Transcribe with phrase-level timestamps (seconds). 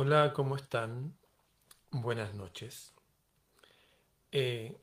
[0.00, 1.18] Hola, ¿cómo están?
[1.90, 2.94] Buenas noches.
[4.30, 4.80] Eh,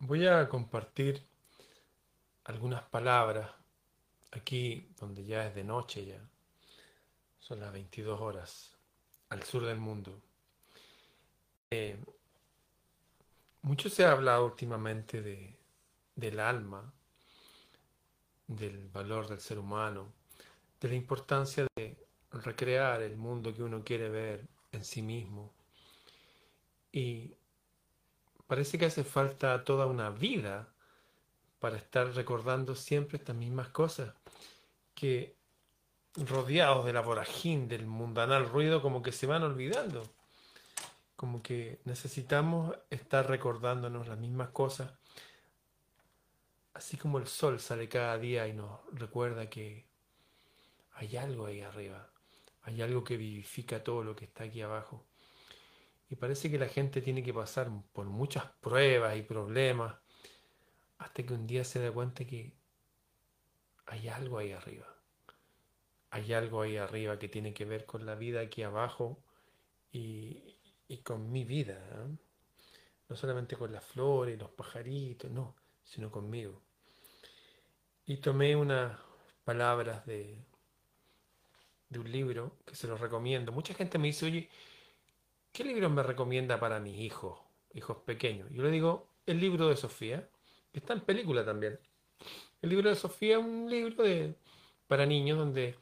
[0.00, 1.22] voy a compartir
[2.44, 3.50] algunas palabras
[4.32, 6.20] aquí donde ya es de noche ya.
[7.38, 8.76] Son las 22 horas
[9.30, 10.20] al sur del mundo.
[11.70, 11.96] Eh,
[13.62, 15.58] mucho se ha hablado últimamente de,
[16.14, 16.92] del alma,
[18.46, 20.12] del valor del ser humano,
[20.78, 22.05] de la importancia de
[22.42, 25.52] recrear el mundo que uno quiere ver en sí mismo.
[26.92, 27.34] Y
[28.46, 30.68] parece que hace falta toda una vida
[31.58, 34.14] para estar recordando siempre estas mismas cosas,
[34.94, 35.36] que
[36.16, 40.02] rodeados de la vorágine, del mundanal ruido, como que se van olvidando,
[41.16, 44.92] como que necesitamos estar recordándonos las mismas cosas,
[46.74, 49.86] así como el sol sale cada día y nos recuerda que
[50.94, 52.08] hay algo ahí arriba,
[52.66, 55.06] hay algo que vivifica todo lo que está aquí abajo.
[56.10, 59.96] Y parece que la gente tiene que pasar por muchas pruebas y problemas
[60.98, 62.56] hasta que un día se da cuenta que
[63.86, 64.86] hay algo ahí arriba.
[66.10, 69.22] Hay algo ahí arriba que tiene que ver con la vida aquí abajo
[69.92, 70.56] y,
[71.04, 71.78] con mi vida.
[73.08, 76.62] No solamente con las flores, los pajaritos, no, sino conmigo.
[78.06, 78.98] Y tomé unas
[79.44, 80.44] palabras de,
[81.88, 83.52] de un libro que se los recomiendo.
[83.52, 84.48] Mucha gente me dice, oye,
[85.52, 87.40] ¿qué libro me recomienda para mis hijos,
[87.74, 88.48] hijos pequeños?
[88.50, 90.28] Yo le digo, el libro de Sofía,
[90.72, 91.78] que está en película también.
[92.62, 94.34] El libro de Sofía es un libro de,
[94.86, 95.76] para niños donde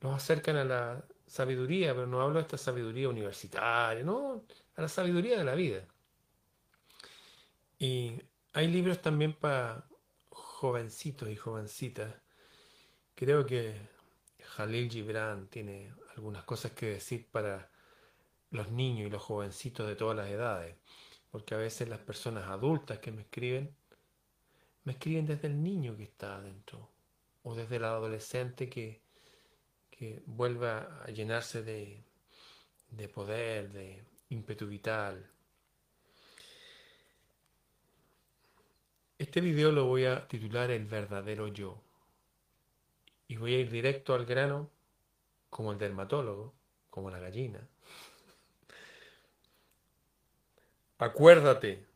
[0.00, 4.44] los acercan a la sabiduría, pero no hablo de esta sabiduría universitaria, no,
[4.76, 5.86] a la sabiduría de la vida.
[7.78, 8.22] Y
[8.52, 9.88] hay libros también para
[10.28, 12.14] jovencitos y jovencitas.
[13.14, 13.91] Creo que
[14.56, 17.70] Jalil Gibran tiene algunas cosas que decir para
[18.50, 20.76] los niños y los jovencitos de todas las edades,
[21.30, 23.74] porque a veces las personas adultas que me escriben,
[24.84, 26.90] me escriben desde el niño que está adentro,
[27.44, 29.00] o desde el adolescente que,
[29.90, 32.04] que vuelve a llenarse de,
[32.90, 35.30] de poder, de ímpetu vital.
[39.16, 41.80] Este video lo voy a titular El verdadero yo.
[43.32, 44.68] Y voy a ir directo al grano,
[45.48, 46.52] como el dermatólogo,
[46.90, 47.66] como la gallina.
[50.98, 51.86] Acuérdate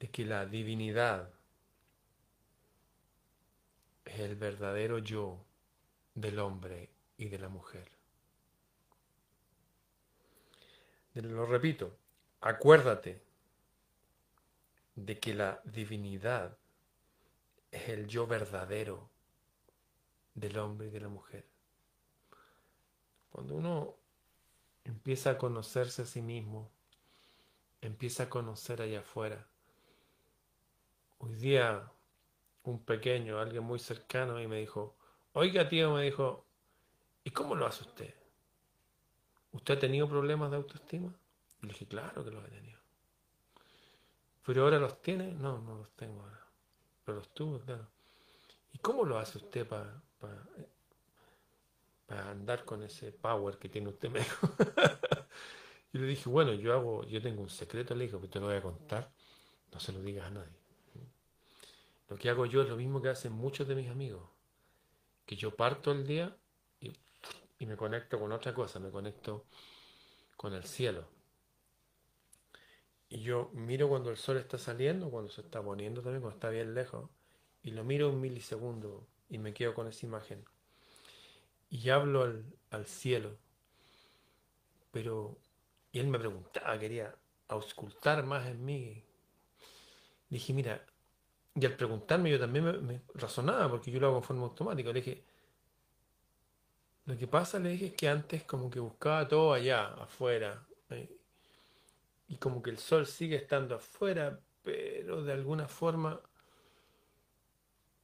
[0.00, 1.32] de que la divinidad
[4.04, 5.38] es el verdadero yo
[6.16, 7.88] del hombre y de la mujer.
[11.14, 11.96] Lo repito,
[12.40, 13.22] acuérdate
[14.96, 16.58] de que la divinidad
[17.70, 19.10] es el yo verdadero
[20.34, 21.46] del hombre y de la mujer.
[23.30, 23.96] Cuando uno
[24.84, 26.70] empieza a conocerse a sí mismo,
[27.80, 29.46] empieza a conocer allá afuera.
[31.18, 31.90] Hoy día
[32.62, 34.96] un pequeño, alguien muy cercano, y me dijo,
[35.32, 36.46] oiga tío, me dijo,
[37.24, 38.14] ¿y cómo lo hace usted?
[39.52, 41.14] ¿Usted ha tenido problemas de autoestima?
[41.62, 42.78] Y le dije, claro que los he tenido.
[44.44, 45.32] ¿Pero ahora los tiene?
[45.32, 46.47] No, no los tengo ahora
[47.08, 47.86] pero los tuvo, claro.
[48.70, 49.98] ¿Y cómo lo hace usted para,
[52.06, 54.10] para, andar con ese power que tiene usted?
[54.10, 54.46] Me dijo.
[55.94, 58.48] yo le dije, bueno, yo hago, yo tengo un secreto, le dije, que te lo
[58.48, 59.10] voy a contar,
[59.72, 60.52] no se lo digas a nadie.
[62.10, 64.28] Lo que hago yo es lo mismo que hacen muchos de mis amigos,
[65.24, 66.36] que yo parto el día
[66.78, 66.92] y,
[67.58, 69.46] y me conecto con otra cosa, me conecto
[70.36, 71.08] con el cielo.
[73.08, 76.50] Y yo miro cuando el sol está saliendo, cuando se está poniendo también, cuando está
[76.50, 77.08] bien lejos,
[77.62, 80.44] y lo miro un milisegundo y me quedo con esa imagen.
[81.70, 82.22] Y hablo
[82.70, 83.36] al, cielo.
[84.90, 85.38] Pero,
[85.92, 87.14] y él me preguntaba, quería
[87.48, 89.04] auscultar más en mí.
[90.28, 90.84] dije, mira,
[91.54, 94.88] y al preguntarme yo también me, razonaba, porque yo lo hago en forma automática.
[94.92, 95.24] Le dije,
[97.06, 100.66] lo que pasa, le dije, es que antes como que buscaba todo allá, afuera.
[100.90, 101.17] Eh,
[102.28, 106.20] y como que el sol sigue estando afuera, pero de alguna forma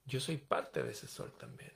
[0.07, 1.73] yo soy parte de ese sol también.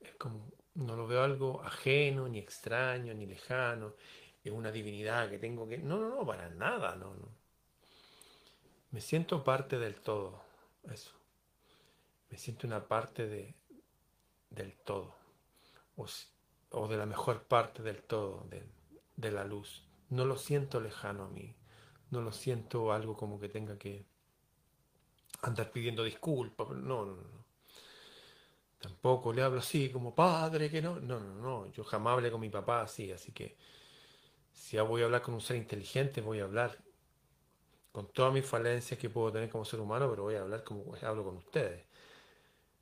[0.00, 3.94] Es como, no lo veo algo ajeno, ni extraño, ni lejano,
[4.42, 5.78] es una divinidad que tengo que...
[5.78, 7.28] No, no, no, para nada, no, no.
[8.90, 10.42] Me siento parte del todo,
[10.90, 11.12] eso.
[12.30, 13.54] Me siento una parte de,
[14.48, 15.14] del todo,
[15.96, 18.64] o, de la mejor parte del todo, de,
[19.16, 19.86] de la luz.
[20.08, 21.54] No lo siento lejano a mí
[22.10, 24.06] no lo siento algo como que tenga que
[25.42, 26.68] andar pidiendo disculpas.
[26.70, 27.46] No, no, no.
[28.78, 31.00] Tampoco le hablo así como padre, que no.
[31.00, 31.72] No, no, no.
[31.72, 33.56] Yo jamás hablé con mi papá así, así que
[34.52, 36.78] si ya voy a hablar con un ser inteligente, voy a hablar
[37.92, 40.94] con todas mis falencias que puedo tener como ser humano, pero voy a hablar como
[41.02, 41.84] hablo con ustedes.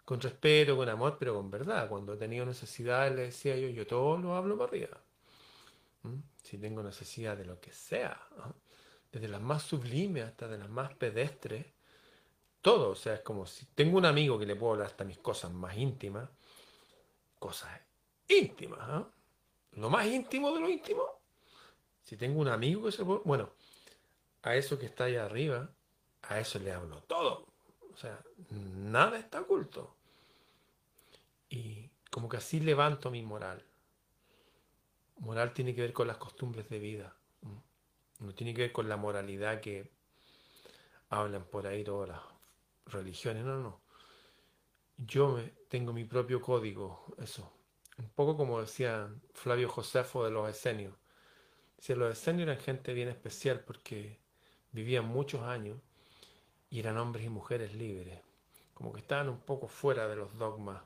[0.05, 1.89] Con respeto, con amor, pero con verdad.
[1.89, 5.01] Cuando he tenido necesidades, le decía yo, yo todo lo hablo para arriba.
[6.03, 6.19] ¿Mm?
[6.43, 8.21] Si tengo necesidad de lo que sea,
[9.15, 11.67] desde las más sublimes hasta de las más pedestres,
[12.61, 12.91] todo.
[12.91, 15.53] O sea, es como si tengo un amigo que le puedo hablar hasta mis cosas
[15.53, 16.29] más íntimas,
[17.39, 17.71] cosas
[18.27, 19.09] íntimas, ¿ah?
[19.73, 21.05] lo más íntimo de lo íntimo.
[22.03, 23.51] Si tengo un amigo que se puede, bueno,
[24.43, 25.71] a eso que está ahí arriba,
[26.23, 27.47] a eso le hablo todo.
[27.93, 28.21] O sea,
[28.51, 29.95] nada está oculto.
[31.49, 33.65] Y como que así levanto mi moral.
[35.19, 37.17] Moral tiene que ver con las costumbres de vida.
[38.21, 39.91] No tiene que ver con la moralidad que
[41.11, 42.21] hablan por ahí todas las
[42.87, 43.45] religiones.
[43.45, 43.81] No, no.
[44.97, 47.53] Yo me, tengo mi propio código, eso.
[47.99, 50.95] Un poco como decía Flavio Josefo de los esenios.
[51.79, 54.19] Si los esenios eran gente bien especial porque
[54.73, 55.79] vivían muchos años
[56.71, 58.21] y eran hombres y mujeres libres,
[58.73, 60.83] como que estaban un poco fuera de los dogmas.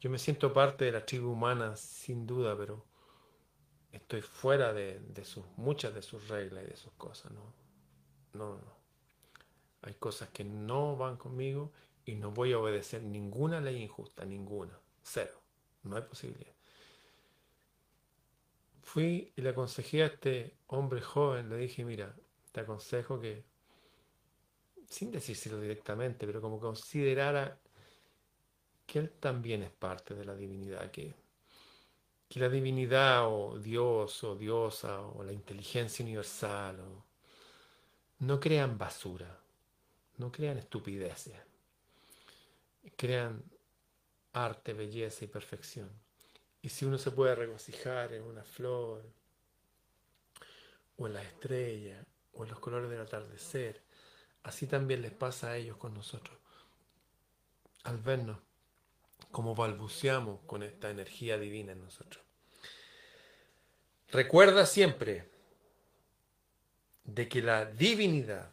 [0.00, 2.86] Yo me siento parte de la tribu humana, sin duda, pero
[3.92, 7.32] estoy fuera de, sus, muchas de sus reglas y de sus cosas.
[7.32, 7.52] No,
[8.34, 8.80] no, no.
[9.82, 11.72] Hay cosas que no van conmigo
[12.04, 14.78] y no voy a obedecer ninguna ley injusta, ninguna.
[15.02, 15.40] Cero.
[15.82, 16.54] No hay posibilidad.
[18.82, 22.14] Fui y le aconsejé a este hombre joven, le dije, mira,
[22.52, 23.44] te aconsejo que,
[24.88, 27.60] sin decírselo directamente, pero como considerara
[28.86, 31.14] que él también es parte de la divinidad, que,
[32.30, 36.78] que la divinidad o Dios o diosa o la inteligencia universal
[38.20, 39.36] no crean basura,
[40.16, 41.34] no crean estupideces,
[42.96, 43.42] crean
[44.32, 45.90] arte, belleza y perfección.
[46.62, 49.02] Y si uno se puede regocijar en una flor,
[50.98, 53.82] o en la estrella, o en los colores del atardecer,
[54.44, 56.38] así también les pasa a ellos con nosotros.
[57.82, 58.38] Al vernos
[59.30, 62.24] como balbuceamos con esta energía divina en nosotros.
[64.10, 65.30] Recuerda siempre
[67.04, 68.52] de que la divinidad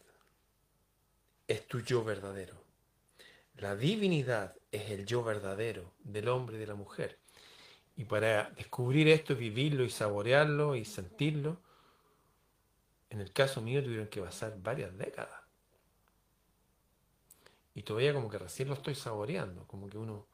[1.47, 2.63] es tu yo verdadero.
[3.55, 7.19] La divinidad es el yo verdadero del hombre y de la mujer.
[7.95, 11.59] Y para descubrir esto, vivirlo y saborearlo y sentirlo,
[13.09, 15.41] en el caso mío tuvieron que pasar varias décadas.
[17.73, 20.27] Y todavía como que recién lo estoy saboreando, como que uno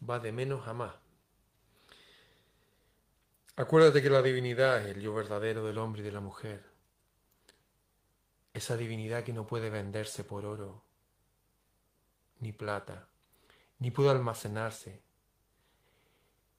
[0.00, 0.94] va de menos a más.
[3.56, 6.64] Acuérdate que la divinidad es el yo verdadero del hombre y de la mujer.
[8.54, 10.84] Esa divinidad que no puede venderse por oro,
[12.40, 13.08] ni plata,
[13.78, 15.02] ni puede almacenarse,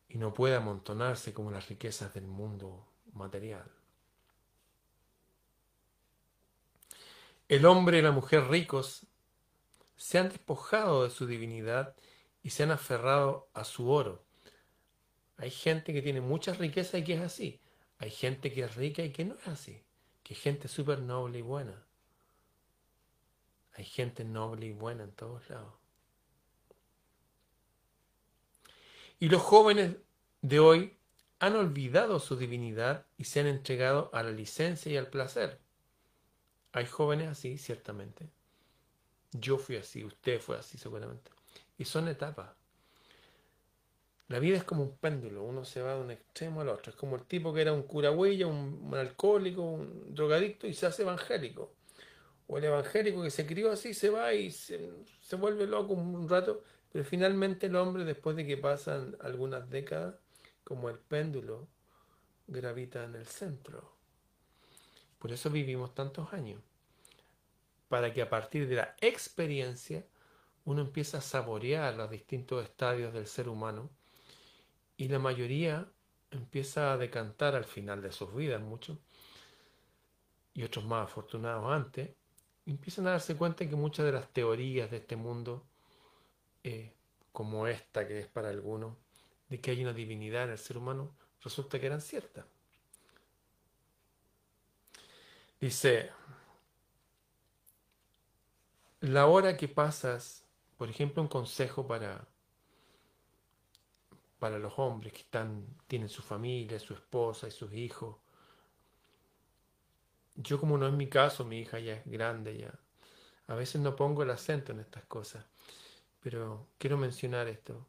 [0.10, 3.72] y no puede amontonarse como las riquezas del mundo material.
[7.48, 9.08] El hombre y la mujer ricos
[9.96, 11.96] se han despojado de su divinidad
[12.42, 14.24] y se han aferrado a su oro.
[15.38, 17.62] Hay gente que tiene mucha riqueza y que es así.
[17.98, 19.84] Hay gente que es rica y que no es así.
[20.24, 21.86] Que es gente súper noble y buena.
[23.74, 25.74] Hay gente noble y buena en todos lados.
[29.20, 29.96] Y los jóvenes
[30.42, 30.98] de hoy
[31.40, 35.60] han olvidado su divinidad y se han entregado a la licencia y al placer.
[36.72, 38.30] Hay jóvenes así, ciertamente.
[39.32, 41.32] Yo fui así, usted fue así seguramente.
[41.80, 42.52] Y son etapas.
[44.28, 46.92] La vida es como un péndulo, uno se va de un extremo al otro.
[46.92, 50.86] Es como el tipo que era un curahuilla, un, un alcohólico, un drogadicto y se
[50.86, 51.74] hace evangélico.
[52.46, 56.30] O el evangélico que se crió así se va y se, se vuelve loco un
[56.30, 60.16] rato, pero finalmente el hombre, después de que pasan algunas décadas,
[60.64, 61.68] como el péndulo,
[62.48, 63.94] gravita en el centro.
[65.18, 66.62] Por eso vivimos tantos años.
[67.88, 70.06] Para que a partir de la experiencia
[70.66, 73.90] uno empieza a saborear los distintos estadios del ser humano
[74.98, 75.88] y la mayoría
[76.32, 78.98] empieza a decantar al final de sus vidas, muchos,
[80.54, 82.10] y otros más afortunados antes,
[82.66, 85.66] empiezan a darse cuenta que muchas de las teorías de este mundo,
[86.64, 86.94] eh,
[87.32, 88.96] como esta que es para algunos,
[89.48, 92.46] de que hay una divinidad en el ser humano, resulta que eran ciertas.
[95.60, 96.12] Dice,
[99.02, 100.46] la hora que pasas,
[100.80, 102.26] por ejemplo, un consejo para,
[104.40, 108.16] para los hombres que están, tienen su familia, su esposa y sus hijos.
[110.36, 112.74] Yo como no es mi caso, mi hija ya es grande ya.
[113.48, 115.46] A veces no pongo el acento en estas cosas,
[116.22, 117.86] pero quiero mencionar esto.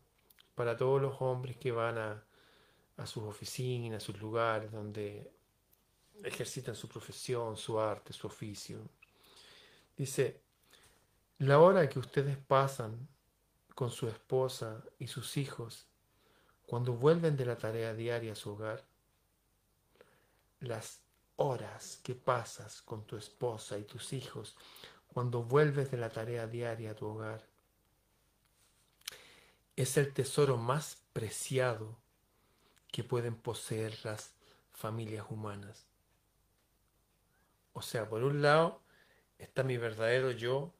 [0.56, 2.24] para todos los hombres que van a,
[2.96, 5.30] a sus oficinas, a sus lugares donde
[6.24, 8.80] ejercitan su profesión, su arte, su oficio.
[9.96, 10.42] Dice,
[11.40, 13.08] la hora que ustedes pasan
[13.74, 15.86] con su esposa y sus hijos
[16.66, 18.84] cuando vuelven de la tarea diaria a su hogar,
[20.60, 21.00] las
[21.36, 24.54] horas que pasas con tu esposa y tus hijos
[25.06, 27.48] cuando vuelves de la tarea diaria a tu hogar,
[29.76, 31.96] es el tesoro más preciado
[32.92, 34.34] que pueden poseer las
[34.72, 35.86] familias humanas.
[37.72, 38.82] O sea, por un lado
[39.38, 40.74] está mi verdadero yo,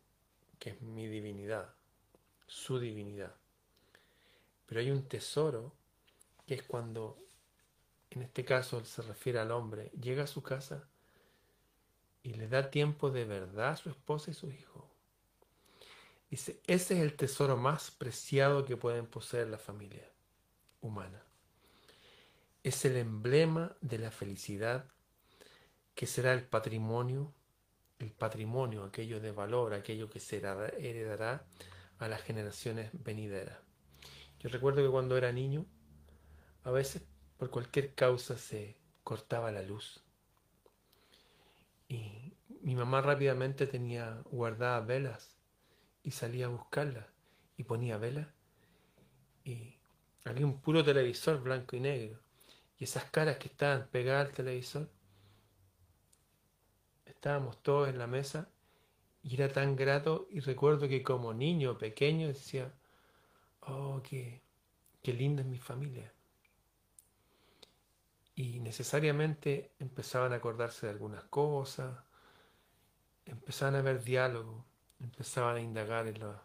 [0.61, 1.75] que es mi divinidad,
[2.47, 3.35] su divinidad.
[4.67, 5.73] Pero hay un tesoro
[6.47, 7.19] que es cuando,
[8.11, 10.87] en este caso se refiere al hombre, llega a su casa
[12.23, 14.89] y le da tiempo de verdad a su esposa y su hijo.
[16.31, 20.09] Dice, ese es el tesoro más preciado que pueden poseer la familia
[20.81, 21.25] humana.
[22.63, 24.85] Es el emblema de la felicidad
[25.95, 27.33] que será el patrimonio,
[28.01, 31.45] el patrimonio, aquello de valor, aquello que se heredará
[31.99, 33.59] a las generaciones venideras.
[34.41, 35.67] Yo recuerdo que cuando era niño,
[36.65, 37.03] a veces
[37.37, 40.03] por cualquier causa se cortaba la luz.
[41.89, 45.37] Y mi mamá rápidamente tenía guardadas velas
[46.03, 47.07] y salía a buscarlas
[47.57, 48.29] y ponía velas.
[49.45, 49.79] Y
[50.25, 52.21] había un puro televisor blanco y negro.
[52.79, 54.91] Y esas caras que estaban pegadas al televisor
[57.21, 58.49] estábamos todos en la mesa
[59.23, 62.73] y era tan grato y recuerdo que como niño pequeño decía,
[63.61, 64.41] oh, qué,
[65.03, 66.11] qué linda es mi familia.
[68.35, 71.95] Y necesariamente empezaban a acordarse de algunas cosas,
[73.27, 74.65] empezaban a haber diálogo,
[74.99, 76.37] empezaban a indagar en las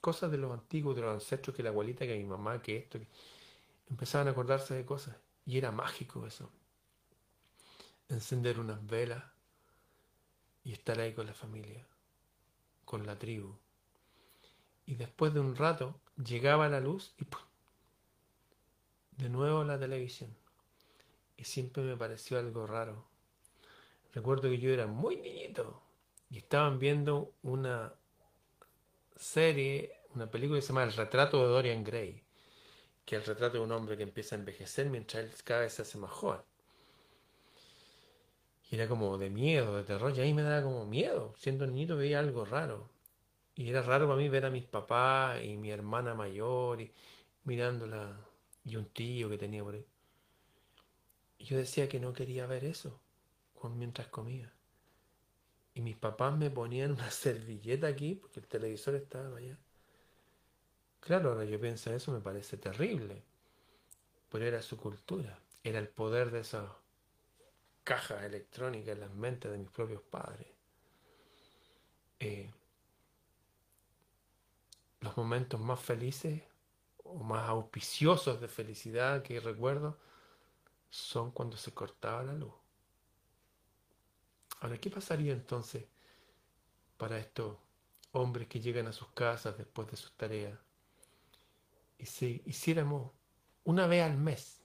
[0.00, 3.00] cosas de los antiguos, de los ancestros, que la abuelita, que mi mamá, que esto,
[3.00, 3.08] que...
[3.90, 5.16] empezaban a acordarse de cosas.
[5.44, 6.52] Y era mágico eso.
[8.08, 9.24] Encender unas velas,
[10.64, 11.86] y estar ahí con la familia,
[12.84, 13.56] con la tribu.
[14.86, 17.40] Y después de un rato llegaba la luz y ¡pum!
[19.20, 20.34] de nuevo la televisión.
[21.36, 23.06] Y siempre me pareció algo raro.
[24.12, 25.82] Recuerdo que yo era muy niñito
[26.30, 27.94] y estaban viendo una
[29.16, 32.22] serie, una película que se llama El retrato de Dorian Gray,
[33.04, 35.74] que es el retrato de un hombre que empieza a envejecer mientras él cada vez
[35.74, 36.40] se hace más joven.
[38.70, 40.12] Y era como de miedo, de terror.
[40.16, 41.34] Y ahí me daba como miedo.
[41.36, 42.88] Siendo niñito veía algo raro.
[43.54, 46.92] Y era raro para mí ver a mis papás y mi hermana mayor y
[47.44, 48.16] mirándola.
[48.64, 49.86] Y un tío que tenía por ahí.
[51.38, 53.00] Y yo decía que no quería ver eso
[53.68, 54.52] mientras comía.
[55.74, 59.58] Y mis papás me ponían una servilleta aquí porque el televisor estaba allá.
[61.00, 63.22] Claro, ahora yo pienso eso, me parece terrible.
[64.30, 65.38] Pero era su cultura.
[65.62, 66.70] Era el poder de esos
[67.84, 70.48] cajas electrónicas en las mentes de mis propios padres.
[72.18, 72.52] Eh,
[75.00, 76.42] los momentos más felices
[77.04, 79.98] o más auspiciosos de felicidad que recuerdo
[80.90, 82.54] son cuando se cortaba la luz.
[84.60, 85.86] Ahora, ¿qué pasaría entonces
[86.98, 87.56] para estos
[88.12, 90.58] hombres que llegan a sus casas después de sus tareas
[92.00, 93.12] y si hiciéramos
[93.64, 94.62] una vez al mes,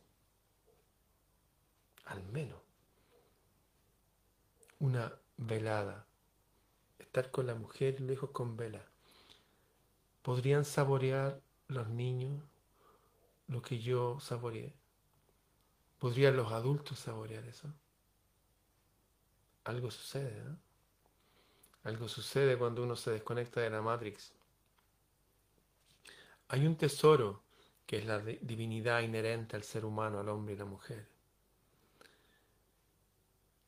[2.06, 2.62] al menos,
[4.86, 6.06] una velada,
[7.00, 8.86] estar con la mujer y los hijos con vela.
[10.22, 12.44] ¿Podrían saborear los niños
[13.48, 14.76] lo que yo saboreé?
[15.98, 17.74] ¿Podrían los adultos saborear eso?
[19.64, 20.60] Algo sucede, ¿no?
[21.84, 24.34] Algo sucede cuando uno se desconecta de la Matrix.
[26.50, 27.42] Hay un tesoro
[27.88, 31.15] que es la divinidad inherente al ser humano, al hombre y la mujer.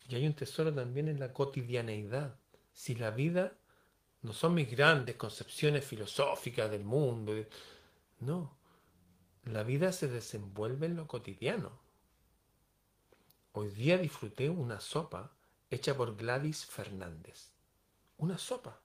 [0.08, 2.40] Y hay un tesoro también en la cotidianeidad.
[2.72, 3.58] Si la vida
[4.22, 7.34] no son mis grandes concepciones filosóficas del mundo,
[8.20, 8.58] no,
[9.46, 11.80] la vida se desenvuelve en lo cotidiano.
[13.52, 15.34] Hoy día disfruté una sopa
[15.70, 17.52] hecha por Gladys Fernández.
[18.18, 18.80] Una sopa.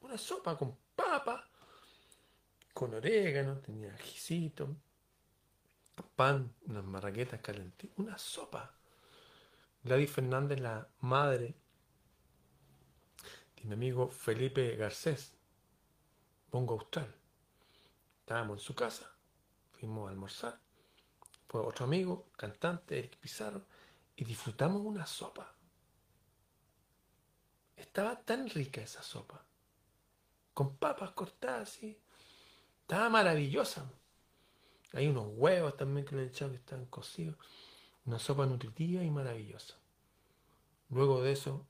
[0.00, 1.48] Una sopa con papa,
[2.72, 4.76] con orégano, tenía ajicito,
[6.16, 7.98] pan, unas marraquetas calentitas.
[7.98, 8.79] Una sopa.
[9.82, 11.54] Gladys Fernández, la madre
[13.56, 15.32] de mi amigo Felipe Garcés,
[16.50, 17.14] Pongo Austral.
[18.20, 19.10] Estábamos en su casa,
[19.72, 20.60] fuimos a almorzar.
[21.48, 23.64] Fue otro amigo, cantante, Eric Pizarro,
[24.16, 25.54] y disfrutamos una sopa.
[27.74, 29.46] Estaba tan rica esa sopa,
[30.52, 31.98] con papas cortadas así.
[32.82, 33.90] Estaba maravillosa.
[34.92, 37.36] Hay unos huevos también que le he echado que están cocidos.
[38.06, 39.76] Una sopa nutritiva y maravillosa.
[40.88, 41.66] Luego de eso,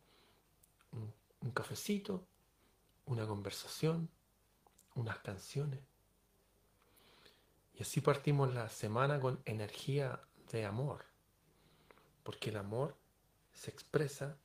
[1.40, 2.26] un cafecito,
[3.06, 4.08] una conversación,
[4.94, 5.80] unas canciones.
[7.74, 10.20] Y así partimos la semana con energía
[10.52, 11.04] de amor.
[12.22, 12.96] Porque el amor
[13.52, 14.36] se expresa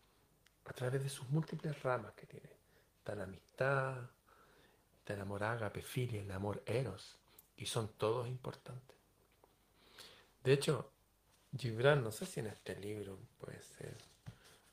[0.65, 2.50] a través de sus múltiples ramas que tiene.
[2.98, 4.10] Está la amistad,
[5.00, 7.18] está el amor ágape, filia, el amor eros.
[7.58, 8.98] Y son todos importantes.
[10.44, 10.92] De hecho,
[11.58, 13.96] Gibran, no sé si en este libro puede ser,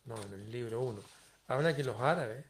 [0.05, 1.01] no, en el libro 1,
[1.49, 2.45] habla que los árabes,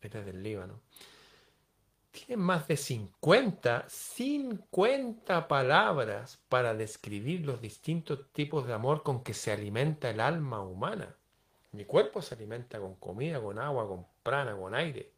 [0.00, 0.80] es del Líbano,
[2.10, 9.34] tienen más de 50, 50 palabras para describir los distintos tipos de amor con que
[9.34, 11.14] se alimenta el alma humana.
[11.72, 15.12] Mi cuerpo se alimenta con comida, con agua, con prana, con aire.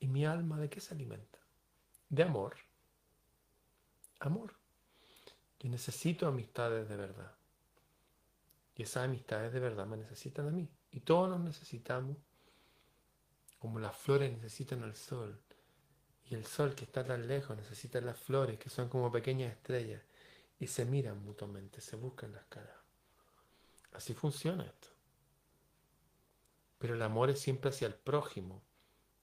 [0.00, 1.38] ¿Y mi alma de qué se alimenta?
[2.10, 2.54] De amor.
[4.26, 4.54] Amor.
[5.60, 7.34] Yo necesito amistades de verdad.
[8.74, 10.68] Y esas amistades de verdad me necesitan a mí.
[10.90, 12.16] Y todos nos necesitamos
[13.58, 15.40] como las flores necesitan el sol.
[16.26, 20.02] Y el sol que está tan lejos necesita las flores, que son como pequeñas estrellas.
[20.58, 22.76] Y se miran mutuamente, se buscan las caras.
[23.92, 24.88] Así funciona esto.
[26.78, 28.62] Pero el amor es siempre hacia el prójimo.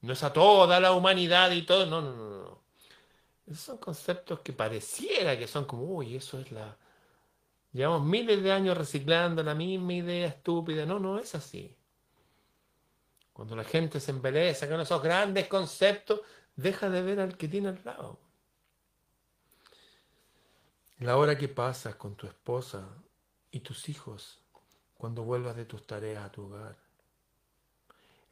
[0.02, 1.86] No es a toda la humanidad y todo.
[1.86, 2.64] No, no, no.
[3.46, 6.78] Esos son conceptos que pareciera que son como, uy, eso es la...
[7.74, 10.86] Llevamos miles de años reciclando la misma idea estúpida.
[10.86, 11.76] No, no es así.
[13.34, 16.22] Cuando la gente se embeleza con esos grandes conceptos,
[16.56, 18.20] deja de ver al que tiene al lado.
[21.00, 22.88] La hora que pasas con tu esposa
[23.50, 24.40] y tus hijos
[24.94, 26.78] cuando vuelvas de tus tareas a tu hogar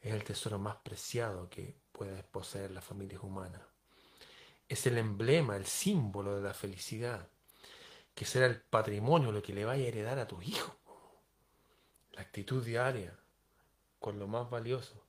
[0.00, 3.69] es el tesoro más preciado que puede poseer la familia humana.
[4.70, 7.28] Es el emblema, el símbolo de la felicidad,
[8.14, 10.72] que será el patrimonio, lo que le vaya a heredar a tus hijos.
[12.12, 13.18] La actitud diaria,
[13.98, 15.04] con lo más valioso,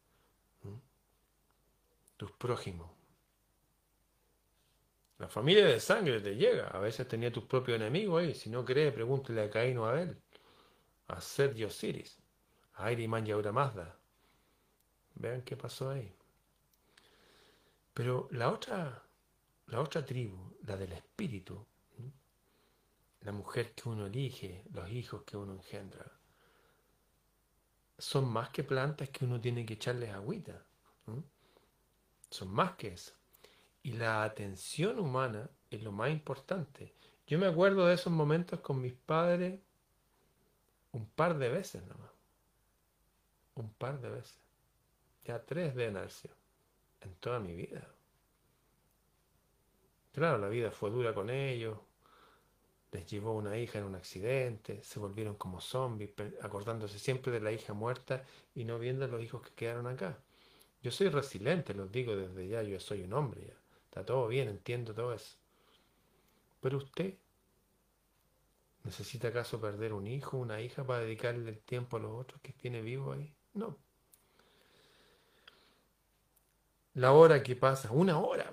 [2.18, 2.90] tus prójimos.
[5.20, 6.70] La familia de sangre te llega.
[6.70, 8.34] A veces tenía tus propios enemigos ahí.
[8.34, 10.20] Si no crees, pregúntele a Caín o a Abel.
[11.08, 12.20] A Sergio Osiris.
[12.74, 13.96] A Airiman y Aura Mazda.
[15.14, 16.12] Vean qué pasó ahí.
[17.94, 19.04] Pero la otra,
[19.72, 21.66] la otra tribu, la del espíritu,
[23.22, 26.12] la mujer que uno elige, los hijos que uno engendra,
[27.98, 30.62] son más que plantas que uno tiene que echarles agüita.
[32.30, 33.14] Son más que eso.
[33.84, 36.94] Y la atención humana es lo más importante.
[37.28, 39.60] Yo me acuerdo de esos momentos con mis padres
[40.92, 42.12] un par de veces nomás.
[43.56, 44.40] Un par de veces.
[45.24, 46.32] Ya tres de Narcio.
[47.02, 47.88] En toda mi vida.
[50.14, 51.78] Claro, la vida fue dura con ellos
[52.92, 57.52] les llevó una hija en un accidente, se volvieron como zombies, acordándose siempre de la
[57.52, 60.20] hija muerta y no viendo a los hijos que quedaron acá.
[60.82, 63.54] Yo soy resiliente, los digo desde ya, yo soy un hombre ya.
[63.86, 65.38] Está todo bien, entiendo todo eso.
[66.60, 67.16] Pero usted,
[68.84, 72.52] ¿necesita acaso perder un hijo, una hija para dedicarle el tiempo a los otros que
[72.52, 73.34] tiene vivo ahí?
[73.54, 73.78] No.
[76.96, 78.52] La hora que pasa, una hora,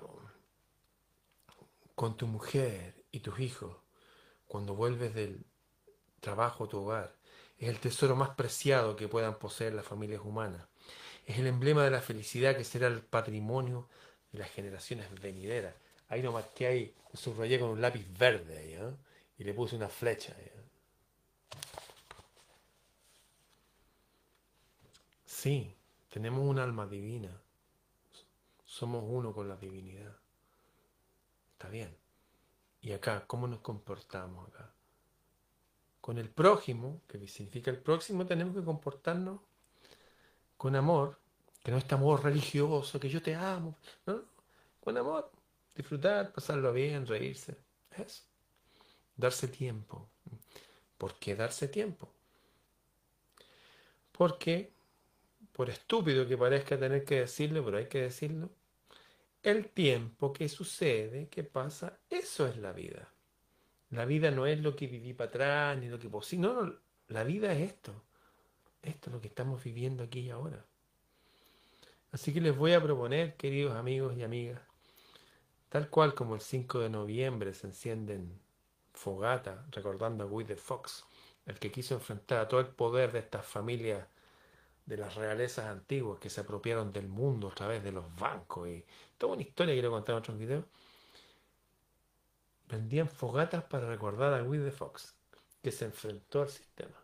[1.99, 3.75] con tu mujer y tus hijos,
[4.47, 5.45] cuando vuelves del
[6.21, 7.13] trabajo a tu hogar.
[7.57, 10.65] Es el tesoro más preciado que puedan poseer las familias humanas.
[11.25, 13.89] Es el emblema de la felicidad que será el patrimonio
[14.31, 15.75] de las generaciones venideras.
[16.07, 18.95] Ahí nomás que hay, subrayé con un lápiz verde ¿eh?
[19.37, 20.33] y le puse una flecha.
[20.39, 20.53] ¿eh?
[25.25, 25.75] Sí,
[26.07, 27.41] tenemos un alma divina.
[28.63, 30.15] Somos uno con la divinidad.
[31.59, 31.93] Está bien.
[32.79, 34.73] Y acá, ¿cómo nos comportamos acá?
[35.99, 39.41] Con el prójimo, que significa el próximo, tenemos que comportarnos
[40.55, 41.19] con amor,
[41.61, 44.23] que no es este amor religioso, que yo te amo, no,
[44.79, 45.29] con amor,
[45.75, 47.57] disfrutar, pasarlo bien, reírse,
[47.91, 48.23] eso,
[49.17, 50.07] darse tiempo.
[50.97, 52.09] ¿Por qué darse tiempo?
[54.13, 54.71] Porque,
[55.51, 58.49] por estúpido que parezca tener que decirlo, pero hay que decirlo,
[59.43, 63.13] el tiempo que sucede, que pasa, eso es la vida.
[63.89, 66.47] La vida no es lo que viví para atrás, ni lo que posible.
[66.47, 66.75] No, no,
[67.07, 68.03] la vida es esto.
[68.81, 70.65] Esto es lo que estamos viviendo aquí y ahora.
[72.11, 74.61] Así que les voy a proponer, queridos amigos y amigas,
[75.69, 78.39] tal cual como el 5 de noviembre se encienden
[78.93, 81.05] fogata, recordando a Guy de Fox,
[81.45, 84.07] el que quiso enfrentar a todo el poder de estas familias
[84.89, 88.83] de las realezas antiguas que se apropiaron del mundo a través de los bancos y
[89.19, 90.65] toda una historia que quiero contar en otros videos,
[92.67, 95.15] vendían fogatas para recordar a Will Fox,
[95.61, 96.97] que se enfrentó al sistema.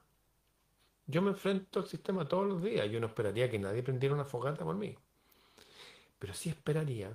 [1.06, 2.89] Yo me enfrento al sistema todos los días.
[2.89, 4.98] Yo no esperaría que nadie prendiera una fogata por mí.
[6.17, 7.13] Pero sí esperaría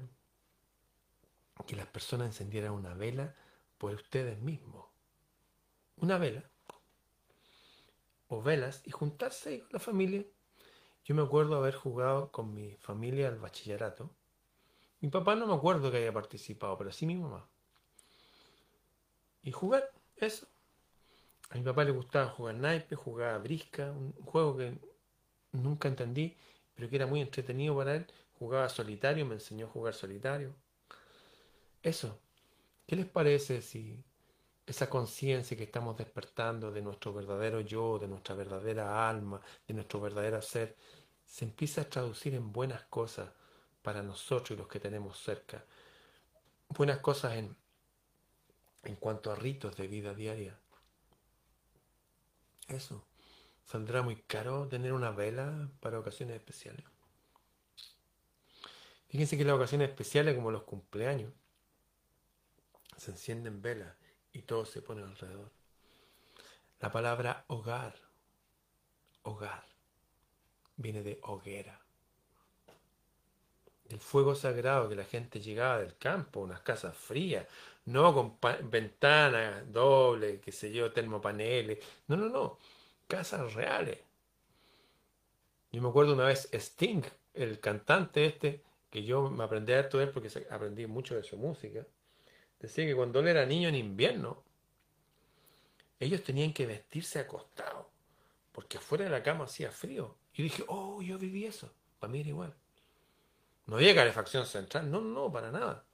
[1.67, 3.35] que las personas encendieran una vela
[3.77, 4.87] por ustedes mismos.
[5.97, 6.45] Una vela.
[8.29, 10.25] O velas y juntarse ahí con la familia.
[11.11, 14.14] Yo me acuerdo haber jugado con mi familia al bachillerato.
[15.01, 17.49] Mi papá no me acuerdo que haya participado, pero sí mi mamá.
[19.42, 20.46] Y jugar, eso.
[21.49, 24.79] A mi papá le gustaba jugar naipe, jugaba brisca, un juego que
[25.51, 26.37] nunca entendí,
[26.77, 28.07] pero que era muy entretenido para él.
[28.38, 30.55] Jugaba solitario, me enseñó a jugar solitario.
[31.83, 32.20] Eso.
[32.87, 34.05] ¿Qué les parece si
[34.64, 40.01] esa conciencia que estamos despertando de nuestro verdadero yo, de nuestra verdadera alma, de nuestro
[40.01, 40.77] verdadero ser,
[41.31, 43.31] se empieza a traducir en buenas cosas
[43.83, 45.64] para nosotros y los que tenemos cerca?
[46.69, 47.57] Buenas cosas en,
[48.83, 50.59] en cuanto a ritos de vida diaria.
[52.66, 53.07] Eso.
[53.64, 56.85] Saldrá muy caro tener una vela para ocasiones especiales.
[59.09, 61.33] Fíjense que las ocasiones especiales, como los cumpleaños,
[62.97, 63.95] se encienden velas
[64.33, 65.53] y todo se pone alrededor.
[66.81, 67.95] La palabra hogar,
[69.23, 69.70] hogar,
[70.81, 71.79] viene de hoguera.
[73.88, 77.47] El fuego sagrado que la gente llegaba del campo, unas casas frías,
[77.87, 78.38] no con
[78.71, 81.79] ventanas dobles, qué sé yo, termopaneles.
[82.07, 82.59] No, no, no.
[83.09, 83.99] Casas reales.
[85.73, 87.03] Yo me acuerdo una vez Sting,
[87.35, 91.37] el cantante este, que yo me aprendí a esto él porque aprendí mucho de su
[91.37, 91.87] música.
[92.59, 94.43] Decía que cuando él era niño en invierno,
[95.99, 97.87] ellos tenían que vestirse acostados,
[98.53, 100.16] porque afuera de la cama hacía frío.
[100.35, 101.73] Y dije, oh, yo viví eso.
[101.99, 102.55] Para mí era igual.
[103.66, 105.85] No había calefacción central, no, no, para nada.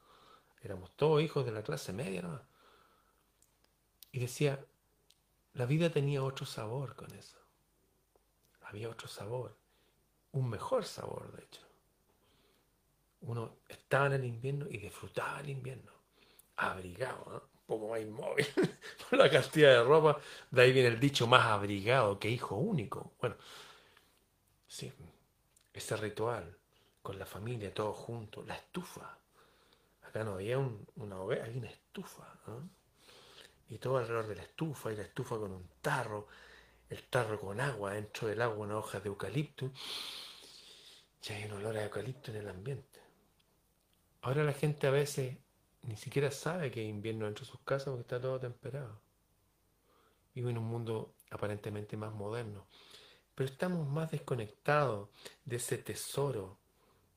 [0.63, 2.41] Éramos todos hijos de la clase media, ¿no?
[4.13, 4.65] Y decía,
[5.53, 7.37] la vida tenía otro sabor con eso.
[8.63, 9.57] Había otro sabor.
[10.33, 11.61] Un mejor sabor, de hecho.
[13.21, 15.93] Uno estaba en el invierno y disfrutaba el invierno.
[16.57, 17.35] Abrigado, ¿no?
[17.37, 18.47] un poco más inmóvil
[19.11, 20.19] por la cantidad de ropa.
[20.51, 23.13] De ahí viene el dicho más abrigado que hijo único.
[23.21, 23.37] Bueno,
[24.67, 24.93] sí,
[25.73, 26.59] ese ritual
[27.03, 29.19] con la familia, todos juntos, la estufa
[30.25, 32.25] no había una hoguera, había una estufa.
[33.69, 36.29] Y todo alrededor de la estufa, y la estufa con un tarro,
[36.89, 39.71] el tarro con agua, dentro del agua una hoja de eucalipto.
[41.29, 43.01] Y hay un olor a eucalipto en el ambiente.
[44.23, 45.37] Ahora la gente a veces
[45.83, 49.01] ni siquiera sabe que hay invierno dentro de sus casas porque está todo temperado.
[50.35, 52.67] Vive en un mundo aparentemente más moderno.
[53.37, 55.11] Pero estamos más desconectados
[55.45, 56.59] de ese tesoro.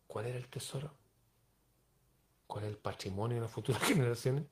[0.05, 0.93] ¿Cuál era el tesoro?
[2.45, 4.43] ¿Cuál es el patrimonio de las futuras generaciones?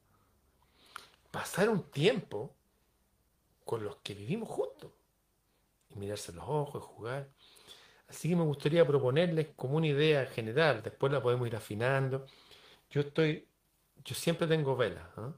[1.30, 2.56] Pasar un tiempo
[3.66, 4.92] con los que vivimos juntos
[5.90, 7.30] y mirarse los ojos, y jugar.
[8.08, 12.26] Así que me gustaría proponerles como una idea general, después la podemos ir afinando.
[12.90, 13.46] Yo estoy,
[14.06, 15.06] yo siempre tengo velas.
[15.18, 15.34] ¿ah?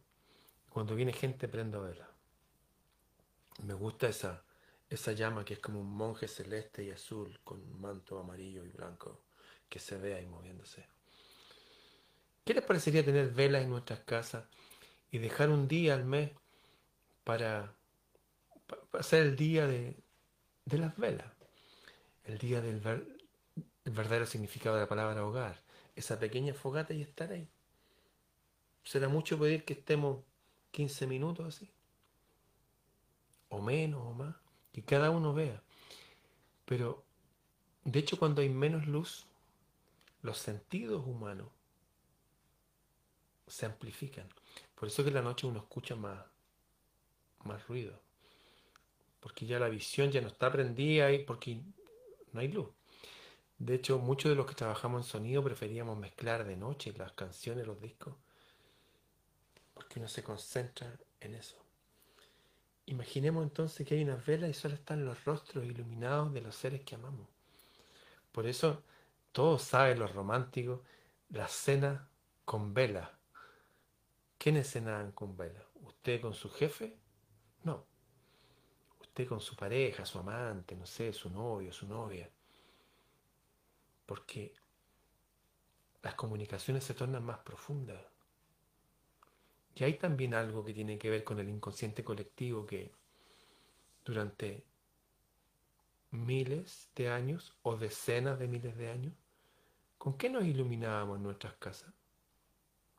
[0.69, 2.07] Cuando viene gente prendo velas.
[3.63, 4.43] Me gusta esa,
[4.89, 8.69] esa llama que es como un monje celeste y azul con un manto amarillo y
[8.69, 9.21] blanco
[9.69, 10.87] que se ve ahí moviéndose.
[12.43, 14.45] ¿Qué les parecería tener velas en nuestras casas
[15.11, 16.31] y dejar un día al mes
[17.23, 17.75] para,
[18.93, 19.95] hacer el día de,
[20.71, 21.31] las velas?
[22.23, 22.81] El día del
[23.85, 25.61] verdadero significado de la palabra hogar.
[25.95, 27.47] Esa pequeña fogata y estar ahí.
[28.83, 30.23] ¿Será mucho pedir que estemos
[30.71, 31.71] 15 minutos así?
[33.49, 34.35] O menos o más.
[34.79, 35.61] Que cada uno vea.
[36.65, 37.03] Pero,
[37.83, 39.25] de hecho, cuando hay menos luz,
[40.21, 41.49] los sentidos humanos
[43.45, 44.29] se amplifican.
[44.75, 46.23] Por eso que en la noche uno escucha más,
[47.43, 47.99] más ruido.
[49.19, 51.61] Porque ya la visión ya no está prendida y porque
[52.31, 52.69] no hay luz.
[53.57, 57.67] De hecho, muchos de los que trabajamos en sonido preferíamos mezclar de noche las canciones,
[57.67, 58.15] los discos,
[59.73, 61.57] porque uno se concentra en eso.
[62.89, 66.81] Imaginemos entonces que hay unas velas y solo están los rostros iluminados de los seres
[66.83, 67.27] que amamos.
[68.31, 68.81] Por eso,
[69.31, 70.79] todos saben los románticos,
[71.29, 72.09] la cena
[72.45, 73.07] con velas
[74.39, 75.63] ¿Quiénes cenaban con vela?
[75.83, 76.97] ¿Usted con su jefe?
[77.63, 77.85] No.
[79.01, 82.27] Usted con su pareja, su amante, no sé, su novio, su novia.
[84.07, 84.55] Porque
[86.01, 88.01] las comunicaciones se tornan más profundas.
[89.79, 92.91] Y hay también algo que tiene que ver con el inconsciente colectivo que
[94.03, 94.65] durante
[96.11, 99.13] miles de años o decenas de miles de años,
[99.97, 101.93] ¿con qué nos iluminábamos nuestras casas?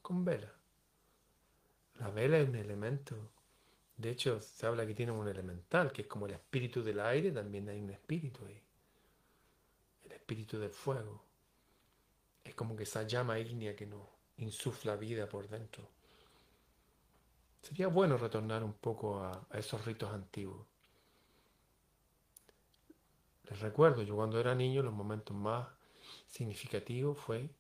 [0.01, 0.51] Con vela.
[1.99, 3.15] La vela es un elemento.
[3.99, 7.31] De hecho, se habla que tiene un elemental, que es como el espíritu del aire,
[7.31, 8.63] también hay un espíritu ahí.
[10.07, 11.23] El espíritu del fuego.
[12.43, 14.01] Es como que esa llama ígnea que nos
[14.39, 16.00] insufla vida por dentro.
[17.63, 20.67] Sería bueno retornar un poco a, esos ritos antiguos.
[23.49, 25.69] Les recuerdo, yo cuando era niño, los momentos más
[26.29, 27.51] significativos fue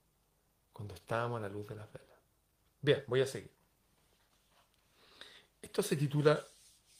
[0.72, 2.18] cuando estábamos a la luz de las velas.
[2.80, 3.52] Bien, voy a seguir.
[5.60, 6.42] Esto se titula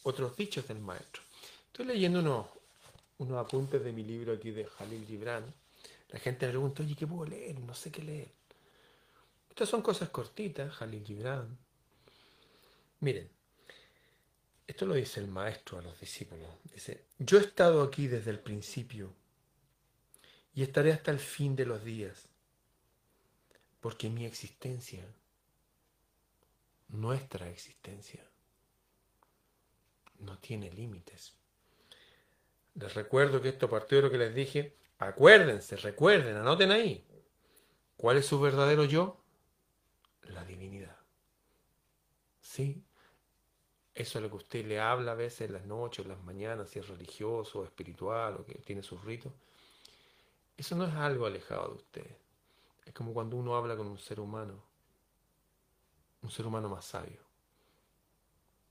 [0.03, 1.23] Otros dichos del maestro.
[1.67, 2.47] Estoy leyendo unos,
[3.19, 5.55] unos apuntes de mi libro aquí de Jalil Gibran.
[6.11, 7.59] La gente me pregunta, oye, ¿qué puedo leer?
[7.61, 8.33] No sé qué leer.
[9.49, 11.57] Estas son cosas cortitas, Jalil Gibran.
[13.01, 13.31] Miren,
[14.67, 16.49] esto lo dice el maestro a los discípulos.
[16.73, 19.13] Dice, yo he estado aquí desde el principio
[20.55, 22.29] y estaré hasta el fin de los días,
[23.81, 25.05] porque mi existencia,
[26.89, 28.25] nuestra existencia,
[30.19, 31.35] no tiene límites.
[32.75, 34.77] Les recuerdo que esto partió de lo que les dije.
[34.99, 37.07] Acuérdense, recuerden, anoten ahí.
[37.97, 39.23] ¿Cuál es su verdadero yo?
[40.23, 40.97] La divinidad.
[42.41, 42.85] Sí,
[44.01, 46.71] eso es lo que usted le habla a veces en las noches, en las mañanas,
[46.71, 49.33] si es religioso o espiritual o que tiene sus ritos.
[50.57, 52.17] Eso no es algo alejado de usted.
[52.85, 54.63] Es como cuando uno habla con un ser humano,
[56.23, 57.21] un ser humano más sabio.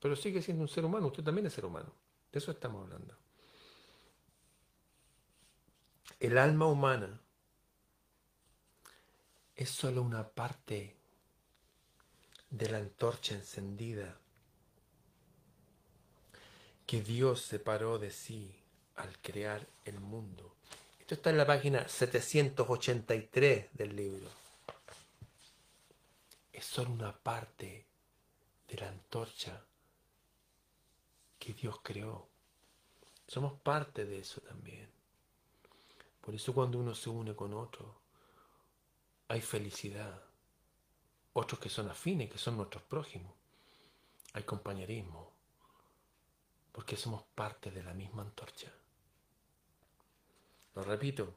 [0.00, 1.92] Pero sigue siendo un ser humano, usted también es ser humano.
[2.32, 3.16] De eso estamos hablando.
[6.18, 7.20] El alma humana
[9.54, 10.96] es solo una parte
[12.50, 14.18] de la antorcha encendida
[16.90, 18.52] que Dios separó de sí
[18.96, 20.56] al crear el mundo.
[20.98, 24.28] Esto está en la página 783 del libro.
[26.52, 27.86] Es solo una parte
[28.66, 29.64] de la antorcha
[31.38, 32.26] que Dios creó.
[33.28, 34.90] Somos parte de eso también.
[36.20, 38.00] Por eso cuando uno se une con otro,
[39.28, 40.20] hay felicidad.
[41.34, 43.32] Otros que son afines, que son nuestros prójimos.
[44.32, 45.29] Hay compañerismo
[46.72, 48.72] porque somos parte de la misma antorcha.
[50.74, 51.34] Lo repito,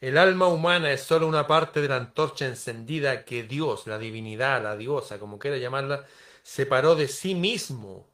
[0.00, 4.62] el alma humana es solo una parte de la antorcha encendida que Dios, la divinidad,
[4.62, 6.06] la diosa, como quiera llamarla,
[6.42, 8.06] separó de sí mismo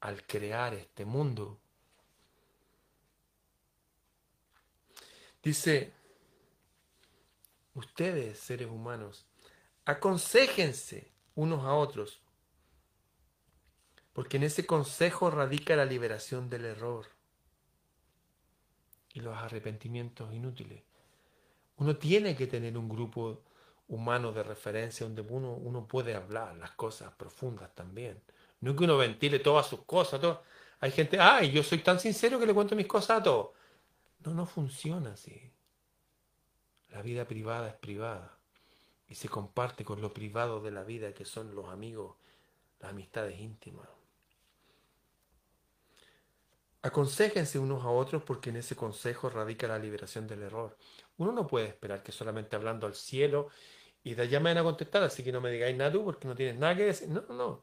[0.00, 1.60] al crear este mundo.
[5.42, 5.92] Dice,
[7.74, 9.26] ustedes, seres humanos,
[9.84, 12.21] aconsejense unos a otros
[14.12, 17.06] porque en ese consejo radica la liberación del error
[19.14, 20.82] y los arrepentimientos inútiles.
[21.76, 23.42] Uno tiene que tener un grupo
[23.88, 28.20] humano de referencia donde uno, uno puede hablar las cosas profundas también.
[28.60, 30.20] No que uno ventile todas sus cosas.
[30.20, 30.42] Todo.
[30.80, 33.50] Hay gente, ay, yo soy tan sincero que le cuento mis cosas a todos.
[34.24, 35.50] No, no funciona así.
[36.90, 38.38] La vida privada es privada
[39.08, 42.16] y se comparte con lo privado de la vida que son los amigos,
[42.80, 43.88] las amistades íntimas.
[46.82, 50.76] Aconséjense unos a otros porque en ese consejo radica la liberación del error.
[51.16, 53.48] Uno no puede esperar que solamente hablando al cielo
[54.02, 56.26] y de allá me van a contestar, así que no me digáis nada tú porque
[56.26, 57.08] no tienes nada que decir.
[57.08, 57.62] No, no, no.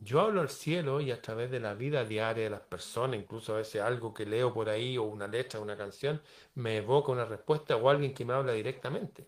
[0.00, 3.54] Yo hablo al cielo y a través de la vida diaria de las personas, incluso
[3.54, 6.22] a veces algo que leo por ahí o una letra, una canción,
[6.54, 9.26] me evoca una respuesta o alguien que me habla directamente.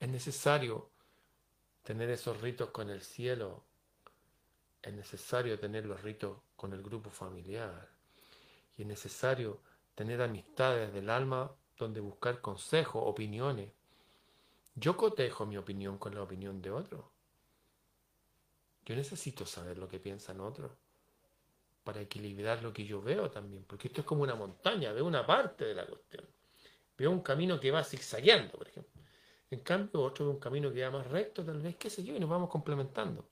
[0.00, 0.90] Es necesario
[1.82, 3.64] tener esos ritos con el cielo
[4.82, 7.88] es necesario tener los ritos con el grupo familiar
[8.76, 9.60] y es necesario
[9.94, 13.72] tener amistades del alma donde buscar consejos, opiniones.
[14.74, 17.12] Yo cotejo mi opinión con la opinión de otro.
[18.84, 20.72] Yo necesito saber lo que piensan otros
[21.84, 25.26] para equilibrar lo que yo veo también, porque esto es como una montaña, veo una
[25.26, 26.24] parte de la cuestión.
[26.96, 29.02] Veo un camino que va zigzagueando, por ejemplo.
[29.50, 32.14] En cambio, otro ve un camino que va más recto, tal vez, qué sé yo,
[32.14, 33.29] y nos vamos complementando.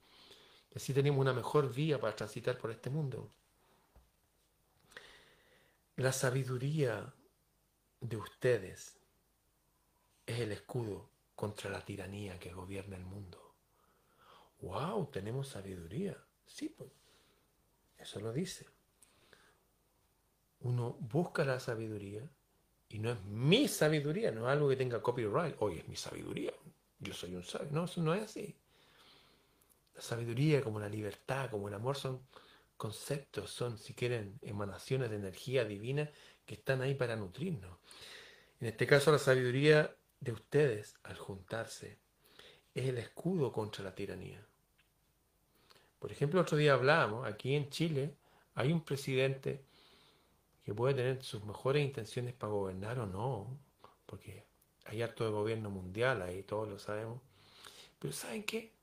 [0.78, 3.32] Y así tenemos una mejor vía para transitar por este mundo.
[5.96, 7.12] La sabiduría
[8.00, 8.96] de ustedes
[10.24, 13.56] es el escudo contra la tiranía que gobierna el mundo.
[14.60, 15.06] ¡Wow!
[15.06, 16.16] Tenemos sabiduría.
[16.46, 16.90] Sí, pues.
[17.98, 18.64] Eso lo dice.
[20.60, 22.22] Uno busca la sabiduría
[22.88, 25.56] y no es mi sabiduría, no es algo que tenga copyright.
[25.58, 26.52] Hoy es mi sabiduría.
[27.00, 27.72] Yo soy un sabio.
[27.72, 28.54] No, eso no es así.
[29.98, 32.20] La sabiduría, como la libertad, como el amor, son
[32.76, 36.08] conceptos, son, si quieren, emanaciones de energía divina
[36.46, 37.76] que están ahí para nutrirnos.
[38.60, 41.98] En este caso, la sabiduría de ustedes, al juntarse,
[42.76, 44.40] es el escudo contra la tiranía.
[45.98, 48.14] Por ejemplo, otro día hablábamos, aquí en Chile
[48.54, 49.64] hay un presidente
[50.64, 53.58] que puede tener sus mejores intenciones para gobernar o no,
[54.06, 54.44] porque
[54.84, 57.20] hay acto de gobierno mundial, ahí todos lo sabemos.
[57.98, 58.77] Pero ¿saben qué?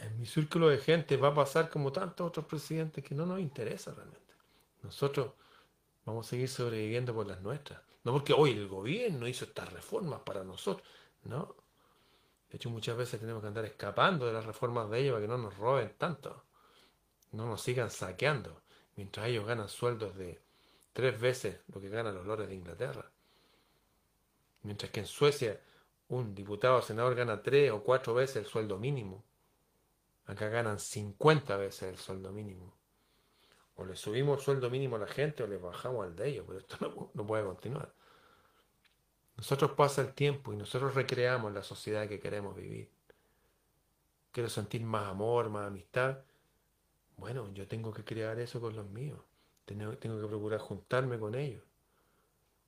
[0.00, 3.40] En mi círculo de gente va a pasar como tantos otros presidentes que no nos
[3.40, 4.34] interesa realmente.
[4.82, 5.32] Nosotros
[6.04, 7.80] vamos a seguir sobreviviendo por las nuestras.
[8.04, 10.88] No porque hoy el gobierno hizo estas reformas para nosotros,
[11.24, 11.54] no.
[12.50, 15.28] De hecho, muchas veces tenemos que andar escapando de las reformas de ellos para que
[15.28, 16.44] no nos roben tanto,
[17.32, 18.62] no nos sigan saqueando
[18.96, 20.40] mientras ellos ganan sueldos de
[20.92, 23.10] tres veces lo que ganan los lores de Inglaterra.
[24.62, 25.60] Mientras que en Suecia
[26.08, 29.24] un diputado o senador gana tres o cuatro veces el sueldo mínimo.
[30.30, 32.72] Acá ganan 50 veces el sueldo mínimo.
[33.76, 36.44] O le subimos el sueldo mínimo a la gente o le bajamos al de ellos,
[36.46, 37.92] pero esto no, no puede continuar.
[39.36, 42.90] Nosotros pasa el tiempo y nosotros recreamos la sociedad que queremos vivir.
[44.30, 46.18] Quiero sentir más amor, más amistad.
[47.16, 49.20] Bueno, yo tengo que crear eso con los míos.
[49.64, 51.64] Tengo, que procurar juntarme con ellos.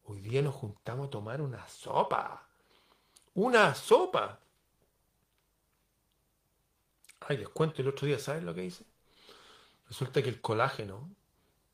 [0.05, 2.49] Hoy día nos juntamos a tomar una sopa.
[3.35, 4.42] Una sopa.
[7.29, 8.85] Ay, les cuento el otro día, ¿saben lo que hice?
[9.89, 11.11] Resulta que el colágeno,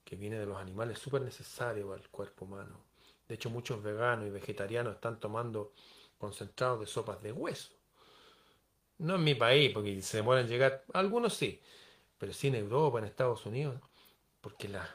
[0.04, 2.84] que viene de los animales, es súper necesario el cuerpo humano.
[3.28, 5.72] De hecho, muchos veganos y vegetarianos están tomando
[6.18, 7.72] concentrados de sopas de hueso.
[8.98, 10.84] No en mi país, porque se demoran llegar.
[10.92, 11.60] Algunos sí
[12.18, 13.80] pero sí en Europa, en Estados Unidos,
[14.40, 14.88] porque la,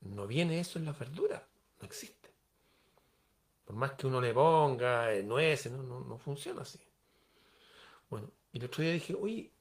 [0.00, 1.42] no viene eso en las verduras,
[1.80, 2.30] no existe.
[3.64, 6.80] Por más que uno le ponga eh, nueces, no, no, no funciona así.
[8.08, 9.52] Bueno, y el otro día dije, oye,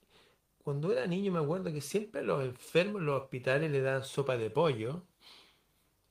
[0.63, 4.03] cuando era niño me acuerdo que siempre a los enfermos en los hospitales le daban
[4.03, 5.03] sopa de pollo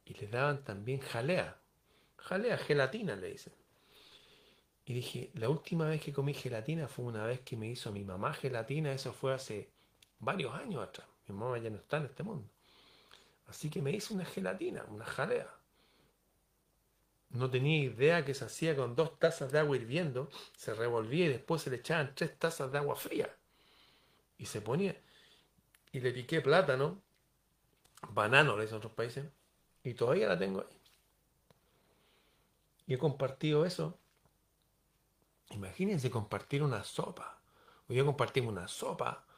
[0.05, 1.61] y le daban también jalea.
[2.17, 3.53] Jalea, gelatina le dicen.
[4.85, 8.05] Y dije, la última vez que comí gelatina fue una vez que me hizo mi
[8.05, 9.71] mamá gelatina, eso fue hace
[10.19, 11.07] varios años atrás.
[11.27, 12.49] Mi mamá ya no está en este mundo.
[13.49, 15.49] Así que me hice una gelatina, una jalea.
[17.31, 21.29] No tenía idea que se hacía con dos tazas de agua hirviendo, se revolvía y
[21.29, 23.38] después se le echaban tres tazas de agua fría.
[24.39, 24.97] Y se ponía.
[25.93, 27.03] Y le piqué plátano,
[28.11, 29.27] banano, le dicen otros países,
[29.83, 30.81] y todavía la tengo ahí.
[32.87, 33.99] Y he compartido eso.
[35.51, 37.41] Imagínense compartir una sopa.
[37.89, 39.29] Hoy día compartimos una sopa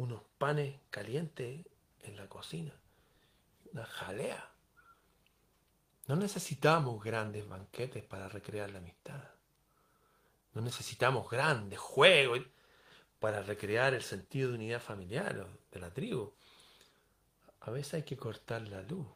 [0.00, 1.66] unos panes calientes
[2.00, 2.72] en la cocina,
[3.72, 4.50] una jalea.
[6.06, 9.22] No necesitamos grandes banquetes para recrear la amistad.
[10.54, 12.40] No necesitamos grandes juegos
[13.20, 16.32] para recrear el sentido de unidad familiar de la tribu.
[17.60, 19.06] A veces hay que cortar la luz.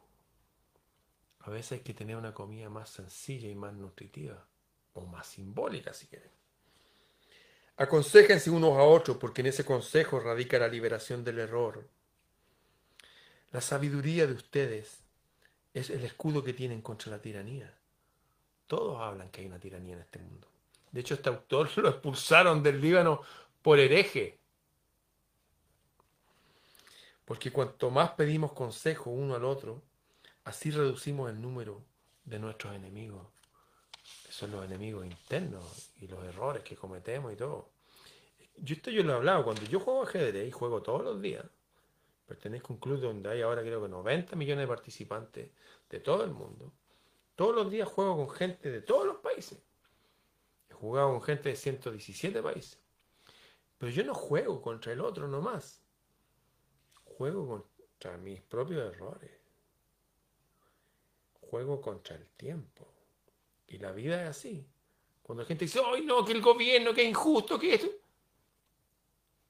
[1.39, 4.47] A veces hay que tener una comida más sencilla y más nutritiva.
[4.93, 6.29] O más simbólica, si quieren.
[7.77, 11.89] Aconsejense unos a otros, porque en ese consejo radica la liberación del error.
[13.51, 15.03] La sabiduría de ustedes
[15.73, 17.73] es el escudo que tienen contra la tiranía.
[18.67, 20.47] Todos hablan que hay una tiranía en este mundo.
[20.91, 23.21] De hecho, este autor lo expulsaron del Líbano
[23.65, 24.37] por hereje.
[27.25, 29.81] Porque cuanto más pedimos consejo uno al otro,
[30.43, 31.83] así reducimos el número
[32.25, 33.25] de nuestros enemigos
[34.29, 37.71] son los enemigos internos y los errores que cometemos y todo.
[38.57, 41.43] Yo esto yo lo he hablado, cuando yo juego ajedrez y juego todos los días,
[42.27, 45.49] pertenezco a un club donde hay ahora creo que 90 millones de participantes
[45.89, 46.71] de todo el mundo.
[47.35, 49.57] Todos los días juego con gente de todos los países.
[50.69, 52.84] He jugado con gente de 117 países.
[53.77, 55.83] Pero yo no juego contra el otro nomás.
[57.03, 59.31] Juego contra mis propios errores.
[61.41, 62.87] Juego contra el tiempo.
[63.67, 64.67] Y la vida es así.
[65.21, 67.87] Cuando la gente dice, ¡ay no, que el gobierno, que es injusto, que esto!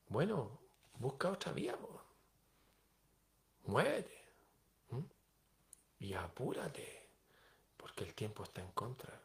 [0.07, 0.59] Bueno,
[0.93, 1.77] busca otra vía,
[3.65, 4.23] muévete.
[5.99, 7.09] Y apúrate,
[7.75, 9.24] porque el tiempo está en contra.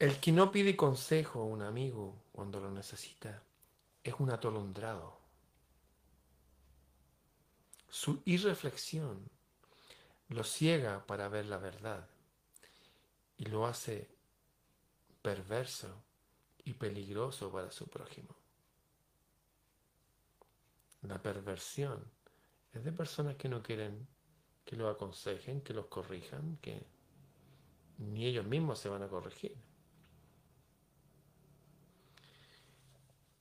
[0.00, 3.42] El que no pide consejo a un amigo cuando lo necesita
[4.02, 5.20] es un atolondrado.
[7.90, 9.30] Su irreflexión
[10.30, 12.08] lo ciega para ver la verdad
[13.36, 14.08] y lo hace
[15.20, 16.02] perverso
[16.64, 18.34] y peligroso para su prójimo.
[21.02, 22.02] La perversión
[22.72, 24.08] es de personas que no quieren
[24.64, 26.86] que lo aconsejen, que los corrijan, que
[27.98, 29.69] ni ellos mismos se van a corregir.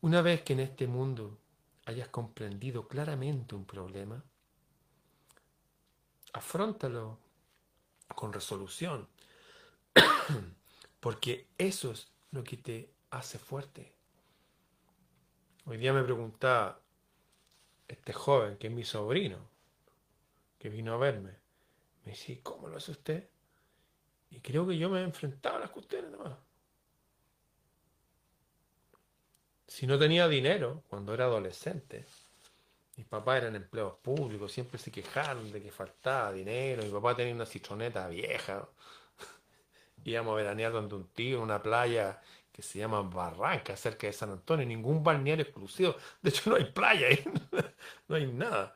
[0.02, 1.38] Una vez que en este mundo
[1.86, 4.24] hayas comprendido claramente un problema,
[6.32, 7.20] afrontalo
[8.16, 9.10] con resolución,
[11.02, 13.94] porque eso es lo que te hace fuerte.
[15.66, 16.80] Hoy día me preguntaba
[17.86, 19.38] este joven, que es mi sobrino,
[20.58, 21.36] que vino a verme,
[22.06, 23.30] me dice, ¿cómo lo hace usted?
[24.30, 26.12] Y creo que yo me he enfrentado a las cuestiones.
[29.80, 32.06] Si no tenía dinero cuando era adolescente,
[32.98, 36.84] mis papás eran empleados públicos, siempre se quejaron de que faltaba dinero.
[36.84, 38.68] Mi papá tenía una citroneta vieja.
[40.04, 42.22] Íbamos a veranear donde un tío en una playa
[42.52, 44.66] que se llama Barranca, cerca de San Antonio.
[44.66, 45.96] Ningún balneario exclusivo.
[46.22, 47.24] De hecho, no hay playa ahí.
[48.10, 48.76] no hay nada.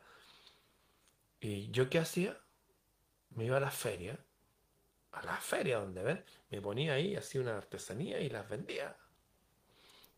[1.38, 2.40] ¿Y yo qué hacía?
[3.28, 4.18] Me iba a la feria.
[5.12, 6.24] A la feria donde ven.
[6.48, 8.96] Me ponía ahí, hacía una artesanía y las vendía.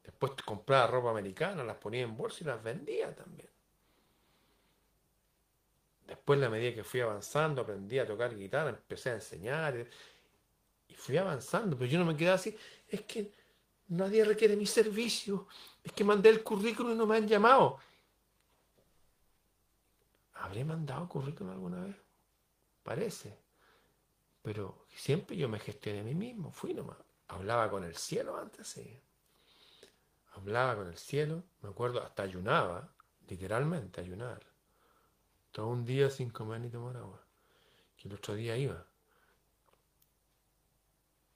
[0.06, 3.50] Después compraba ropa americana, las ponía en bolsa y las vendía también.
[6.06, 9.88] Después, a medida que fui avanzando, aprendí a tocar guitarra, empecé a enseñar
[10.86, 12.56] y fui avanzando, pero yo no me quedé así.
[12.86, 13.32] Es que
[13.88, 15.48] nadie requiere mi servicio.
[15.82, 17.78] Es que mandé el currículum y no me han llamado.
[20.34, 21.96] ¿Habré mandado currículum alguna vez?
[22.84, 23.36] Parece.
[24.40, 26.52] Pero siempre yo me gestioné a mí mismo.
[26.52, 26.98] Fui nomás.
[27.26, 29.02] Hablaba con el cielo antes, sí
[30.36, 32.92] hablaba con el cielo, me acuerdo, hasta ayunaba,
[33.28, 34.42] literalmente ayunar.
[35.50, 37.24] Todo un día sin comer ni tomar agua.
[37.96, 38.86] Que el otro día iba.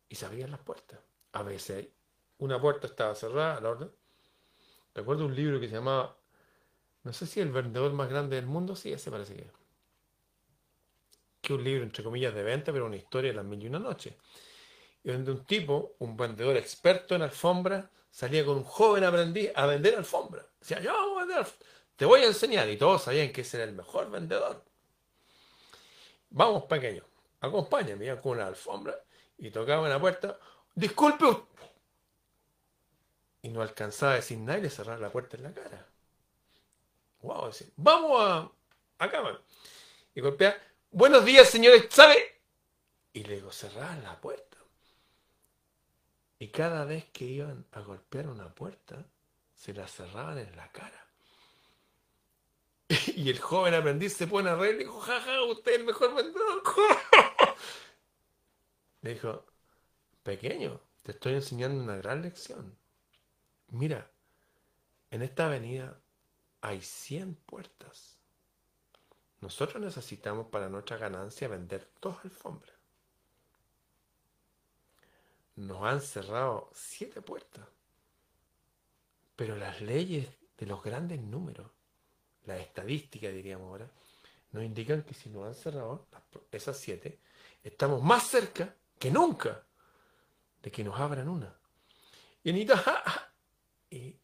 [0.09, 1.01] Y se abrían las puertas.
[1.33, 1.89] A veces
[2.39, 3.91] una puerta estaba cerrada, la orden.
[4.95, 6.17] Recuerdo un libro que se llamaba,
[7.05, 9.53] no sé si el vendedor más grande del mundo, sí, ese parece que es.
[11.41, 13.79] Que un libro, entre comillas, de venta, pero una historia de las mil y una
[13.79, 14.15] noches.
[15.03, 19.67] Y donde un tipo, un vendedor experto en alfombra, salía con un joven aprendiz a
[19.67, 20.47] vender alfombra.
[20.59, 21.47] Decía, yo voy a vender,
[21.97, 22.69] te voy a enseñar.
[22.69, 24.65] Y todos sabían que ese era el mejor vendedor.
[26.31, 27.05] Vamos, pequeño,
[27.41, 28.99] acompáñame, con una alfombra
[29.39, 30.39] y tocaba en la puerta.
[30.75, 31.27] Disculpe.
[33.43, 35.87] Y no alcanzaba a decir nada y le cerraba la puerta en la cara.
[37.23, 38.51] Wow, decía, vamos a,
[38.99, 39.23] acá,
[40.15, 40.57] Y golpea,
[40.91, 42.41] buenos días, señores, ¿sabe?
[43.13, 44.50] Y le digo, cerrar la puerta.
[46.41, 49.07] Y cada vez que iban a golpear una puerta,
[49.55, 51.07] se la cerraban en la cara.
[53.15, 56.15] Y el joven aprendiz se pone a reír y dijo, jaja, usted es el mejor
[56.15, 56.63] vendedor.
[59.03, 59.45] Le dijo,
[60.23, 62.75] pequeño, te estoy enseñando una gran lección.
[63.69, 64.11] Mira,
[65.11, 66.01] en esta avenida
[66.63, 68.19] hay 100 puertas.
[69.43, 72.80] Nosotros necesitamos para nuestra ganancia vender dos alfombras
[75.61, 77.67] nos han cerrado siete puertas.
[79.37, 81.71] Pero las leyes de los grandes números,
[82.45, 83.91] la estadística diríamos ahora,
[84.53, 86.07] nos indican que si nos han cerrado
[86.51, 87.21] esas siete,
[87.63, 89.65] estamos más cerca que nunca
[90.63, 91.55] de que nos abran una.
[92.43, 93.33] Y Anita
[93.91, 94.17] y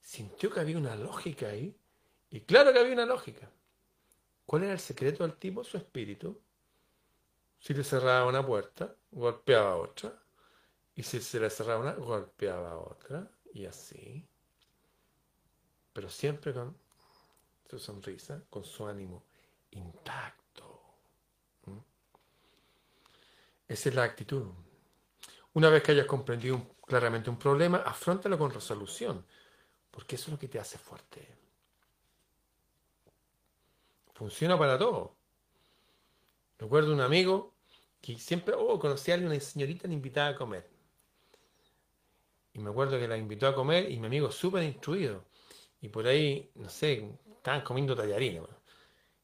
[0.00, 1.74] sintió que había una lógica ahí.
[2.30, 3.50] Y claro que había una lógica.
[4.44, 5.64] ¿Cuál era el secreto del tipo?
[5.64, 6.40] Su espíritu.
[7.58, 10.22] Si le cerraba una puerta, golpeaba otra,
[10.98, 13.30] y si se le cerraba una, golpeaba otra.
[13.54, 14.28] Y así.
[15.92, 16.76] Pero siempre con
[17.70, 19.22] su sonrisa, con su ánimo
[19.70, 20.82] intacto.
[23.68, 24.48] Esa es la actitud.
[25.52, 29.24] Una vez que hayas comprendido claramente un problema, afrontalo con resolución,
[29.92, 31.28] porque eso es lo que te hace fuerte.
[34.14, 35.14] Funciona para todo.
[36.58, 37.54] Recuerdo un amigo
[38.00, 40.77] que siempre, oh, conocía a una señorita le invitaba a comer.
[42.58, 45.24] Y me acuerdo que la invitó a comer y mi amigo súper instruido.
[45.80, 48.42] Y por ahí, no sé, estaban comiendo tallarines.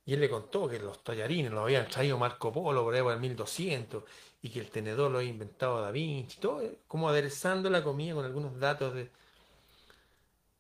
[0.07, 3.13] Y él le contó que los tallarines los habían traído Marco Polo por ahí por
[3.13, 4.05] el 1200
[4.41, 8.25] y que el tenedor lo había inventado Da Vinci, todo como aderezando la comida con
[8.25, 9.11] algunos datos de...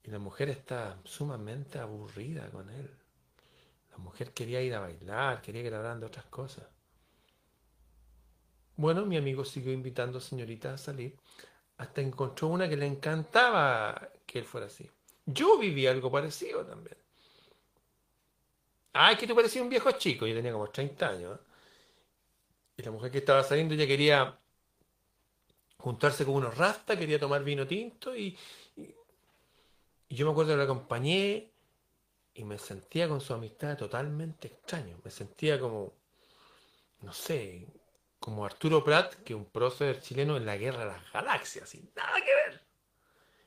[0.02, 2.90] Y la mujer está sumamente aburrida con él.
[3.92, 6.64] La mujer quería ir a bailar, quería que le hablaran de otras cosas.
[8.74, 11.16] Bueno, mi amigo siguió invitando a señoritas a salir
[11.78, 14.88] hasta encontró una que le encantaba que él fuera así.
[15.26, 16.96] Yo viví algo parecido también.
[18.92, 21.38] Ay, que tú parecías un viejo chico, yo tenía como 30 años.
[21.38, 21.42] ¿eh?
[22.76, 24.38] Y la mujer que estaba saliendo ya quería
[25.78, 28.36] juntarse con unos rastas, quería tomar vino tinto y,
[28.76, 28.94] y,
[30.08, 31.50] yo me acuerdo que la acompañé
[32.34, 34.98] y me sentía con su amistad totalmente extraño.
[35.04, 35.92] Me sentía como,
[37.02, 37.66] no sé,
[38.24, 42.16] como Arturo Prat, que un prócer chileno en la guerra de las galaxias, sin nada
[42.24, 42.62] que ver.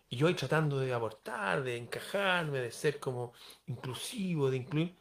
[0.08, 3.34] Y yo ahí tratando de aportar, de encajarme, de ser como
[3.66, 4.96] inclusivo, de incluir.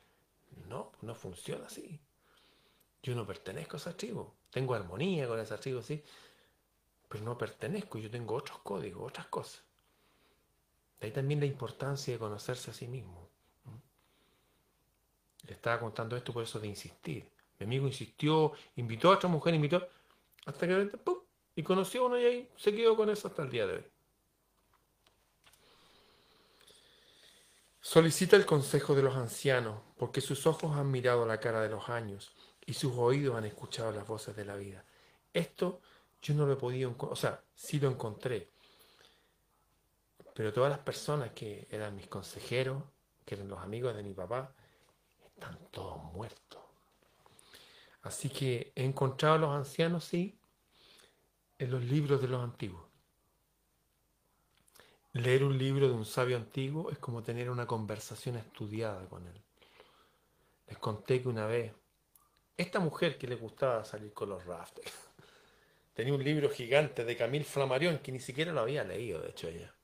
[0.66, 2.00] No, no funciona así.
[3.02, 4.32] Yo no pertenezco a esa tribu.
[4.50, 6.02] Tengo armonía con esa tribu, sí.
[7.10, 9.62] Pero no pertenezco, yo tengo otros códigos, otras cosas.
[10.98, 13.28] De ahí también la importancia de conocerse a sí mismo.
[15.42, 17.35] Le estaba contando esto por eso de insistir.
[17.58, 19.88] Mi amigo insistió, invitó a otra mujer, invitó,
[20.44, 21.18] hasta que ¡pum!
[21.54, 23.84] y conoció a uno y ahí se quedó con eso hasta el día de hoy.
[27.80, 31.88] Solicita el consejo de los ancianos, porque sus ojos han mirado la cara de los
[31.88, 32.32] años
[32.66, 34.84] y sus oídos han escuchado las voces de la vida.
[35.32, 35.80] Esto
[36.20, 38.50] yo no lo he podido, o sea, sí lo encontré,
[40.34, 42.82] pero todas las personas que eran mis consejeros,
[43.24, 44.52] que eran los amigos de mi papá,
[45.24, 46.65] están todos muertos.
[48.06, 50.38] Así que he encontrado a los ancianos, sí,
[51.58, 52.84] en los libros de los antiguos.
[55.12, 59.42] Leer un libro de un sabio antiguo es como tener una conversación estudiada con él.
[60.68, 61.72] Les conté que una vez,
[62.56, 64.92] esta mujer que le gustaba salir con los rafters,
[65.94, 69.48] tenía un libro gigante de Camille Flammarion que ni siquiera lo había leído, de hecho,
[69.48, 69.74] ella.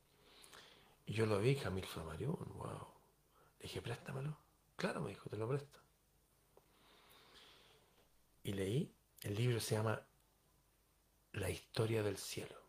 [1.06, 2.86] Y yo lo vi, Camille Flammarion, wow.
[3.58, 4.36] Le dije, préstamelo.
[4.76, 5.80] Claro, me dijo, te lo presto.
[8.42, 10.04] Y leí, el libro se llama
[11.32, 12.60] La historia del cielo.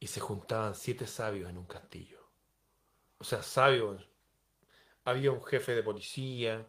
[0.00, 2.18] Y se juntaban siete sabios en un castillo.
[3.18, 4.06] O sea, sabios.
[5.04, 6.66] Había un jefe de policía,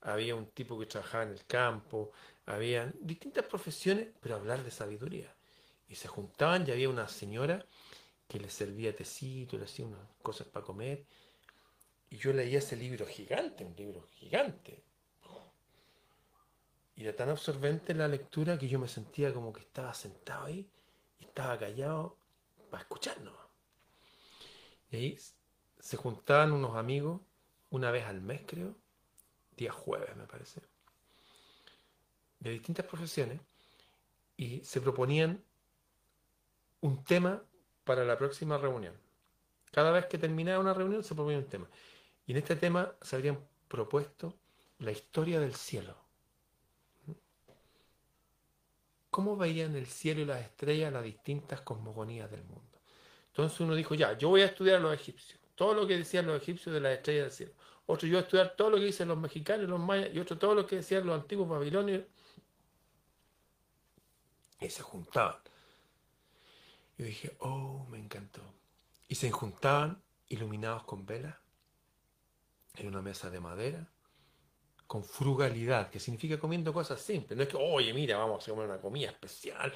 [0.00, 2.12] había un tipo que trabajaba en el campo,
[2.46, 5.34] había distintas profesiones, pero hablar de sabiduría.
[5.88, 7.64] Y se juntaban y había una señora
[8.28, 11.04] que les servía tecito, le hacía unas cosas para comer,
[12.08, 14.82] y yo leía ese libro gigante, un libro gigante.
[17.02, 20.70] Era tan absorbente la lectura que yo me sentía como que estaba sentado ahí
[21.18, 22.16] y estaba callado
[22.70, 23.34] para escucharnos.
[24.88, 25.18] Y ahí
[25.80, 27.20] se juntaban unos amigos
[27.70, 28.76] una vez al mes, creo,
[29.56, 30.62] día jueves me parece,
[32.38, 33.40] de distintas profesiones,
[34.36, 35.42] y se proponían
[36.82, 37.42] un tema
[37.82, 38.94] para la próxima reunión.
[39.72, 41.68] Cada vez que terminaba una reunión se proponía un tema.
[42.26, 44.38] Y en este tema se habrían propuesto
[44.78, 46.01] la historia del cielo.
[49.12, 52.80] ¿Cómo veían el cielo y las estrellas las distintas cosmogonías del mundo?
[53.26, 56.26] Entonces uno dijo, ya, yo voy a estudiar a los egipcios, todo lo que decían
[56.26, 57.52] los egipcios de las estrellas del cielo.
[57.84, 60.38] Otro, yo voy a estudiar todo lo que dicen los mexicanos, los mayas, y otro,
[60.38, 62.04] todo lo que decían los antiguos babilonios.
[64.60, 65.36] Y se juntaban.
[66.96, 68.40] Y dije, oh, me encantó.
[69.08, 71.36] Y se juntaban iluminados con velas
[72.76, 73.91] en una mesa de madera,
[74.92, 77.34] con frugalidad, que significa comiendo cosas simples.
[77.34, 79.72] No es que, oye, mira, vamos a comer una comida especial,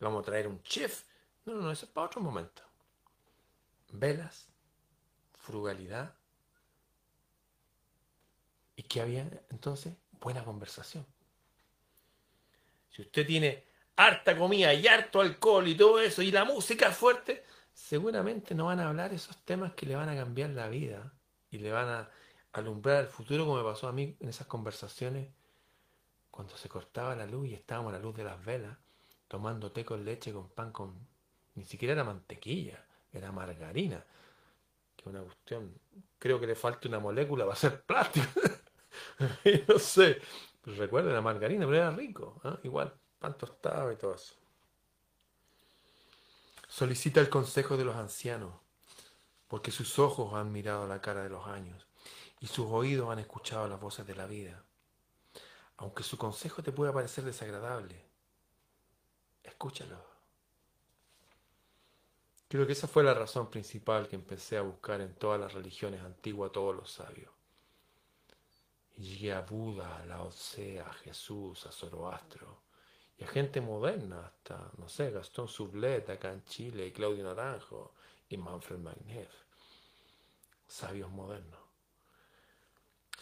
[0.00, 1.04] vamos a traer un chef.
[1.44, 2.62] No, no, no, eso es para otro momento.
[3.92, 4.48] Velas,
[5.34, 6.14] frugalidad.
[8.74, 9.92] ¿Y qué había entonces?
[10.12, 11.04] Buena conversación.
[12.88, 17.44] Si usted tiene harta comida y harto alcohol y todo eso, y la música fuerte,
[17.74, 21.12] seguramente no van a hablar esos temas que le van a cambiar la vida
[21.50, 22.10] y le van a
[22.54, 25.28] alumbrar el futuro como me pasó a mí en esas conversaciones
[26.30, 28.78] cuando se cortaba la luz y estábamos a la luz de las velas
[29.28, 30.94] tomando té con leche, con pan, con...
[31.56, 34.04] Ni siquiera era mantequilla, era margarina.
[34.96, 35.74] Que una cuestión...
[36.18, 38.26] Creo que le falta una molécula para ser plástico.
[39.68, 40.20] no sé.
[40.62, 42.40] Pero recuerden la margarina, pero era rico.
[42.44, 42.56] ¿eh?
[42.64, 44.34] Igual, pan tostado y todo eso.
[46.68, 48.52] Solicita el consejo de los ancianos,
[49.48, 51.86] porque sus ojos han mirado la cara de los años
[52.44, 54.62] y sus oídos han escuchado las voces de la vida.
[55.78, 58.04] Aunque su consejo te pueda parecer desagradable,
[59.42, 59.98] escúchalo.
[62.46, 66.02] Creo que esa fue la razón principal que empecé a buscar en todas las religiones
[66.02, 67.32] antiguas a todos los sabios.
[68.96, 72.60] Y llegué a Buda, a Lao Tse, a Jesús, a Zoroastro
[73.16, 77.94] y a gente moderna, hasta, no sé, Gastón Sublet acá en Chile, y Claudio Naranjo,
[78.28, 79.30] y Manfred Magnev.
[80.68, 81.63] Sabios modernos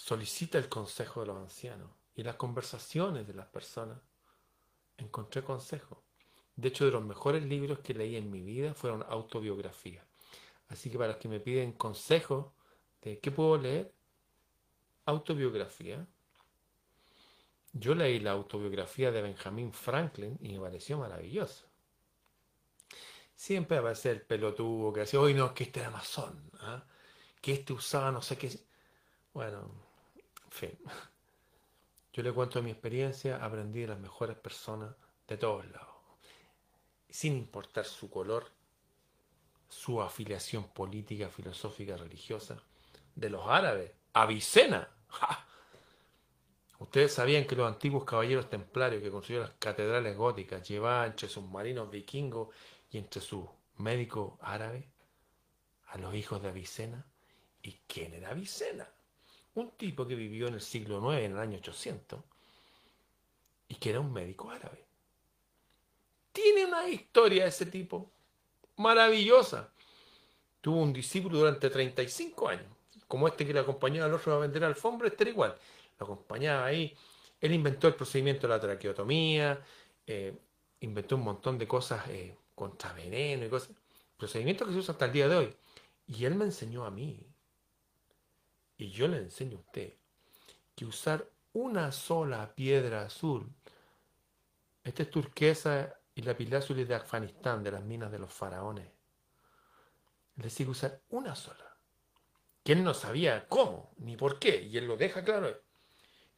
[0.03, 4.01] solicita el consejo de los ancianos y las conversaciones de las personas.
[4.97, 6.03] Encontré consejo.
[6.57, 10.05] De hecho, de los mejores libros que leí en mi vida fueron autobiografías.
[10.67, 12.53] Así que para los que me piden consejo
[13.01, 13.95] de qué puedo leer,
[15.07, 16.05] autobiografía.
[17.73, 21.65] Yo leí la autobiografía de Benjamin Franklin y me pareció maravilloso.
[23.37, 26.85] Siempre aparece el pelotudo que decía, hoy no, que este era masón, ¿ah?
[27.41, 28.51] que este usaba no sé qué.
[29.33, 29.92] Bueno,
[32.13, 34.95] Yo le cuento mi experiencia, aprendí de las mejores personas
[35.27, 35.89] de todos lados.
[37.09, 38.51] Sin importar su color,
[39.69, 42.63] su afiliación política, filosófica, religiosa,
[43.15, 43.93] de los árabes.
[44.13, 44.89] Avicena.
[46.79, 51.45] Ustedes sabían que los antiguos caballeros templarios que construyeron las catedrales góticas llevaban entre sus
[51.45, 52.49] marinos vikingos
[52.91, 53.47] y entre sus
[53.79, 54.85] médicos árabes
[55.87, 57.07] a los hijos de Avicena.
[57.63, 58.89] ¿Y quién era Avicena?
[59.55, 62.21] Un tipo que vivió en el siglo IX, en el año 800,
[63.69, 64.85] y que era un médico árabe.
[66.33, 68.11] Tiene una historia ese tipo
[68.77, 69.71] maravillosa.
[70.61, 72.67] Tuvo un discípulo durante 35 años,
[73.07, 75.57] como este que le acompañaba al otro a vender alfombra, este era igual.
[75.99, 76.97] Lo acompañaba ahí.
[77.41, 79.61] Él inventó el procedimiento de la traqueotomía,
[80.07, 80.35] eh,
[80.81, 83.71] inventó un montón de cosas eh, contra veneno y cosas.
[84.17, 85.57] Procedimientos que se usan hasta el día de hoy.
[86.07, 87.21] Y él me enseñó a mí,
[88.83, 89.95] y yo le enseño a usted,
[90.75, 93.53] que usar una sola piedra azul,
[94.85, 98.91] esta es turquesa y la azul de Afganistán, de las minas de los faraones,
[100.37, 101.77] le sigue usar una sola,
[102.65, 105.63] que él no sabía cómo ni por qué, y él lo deja claro,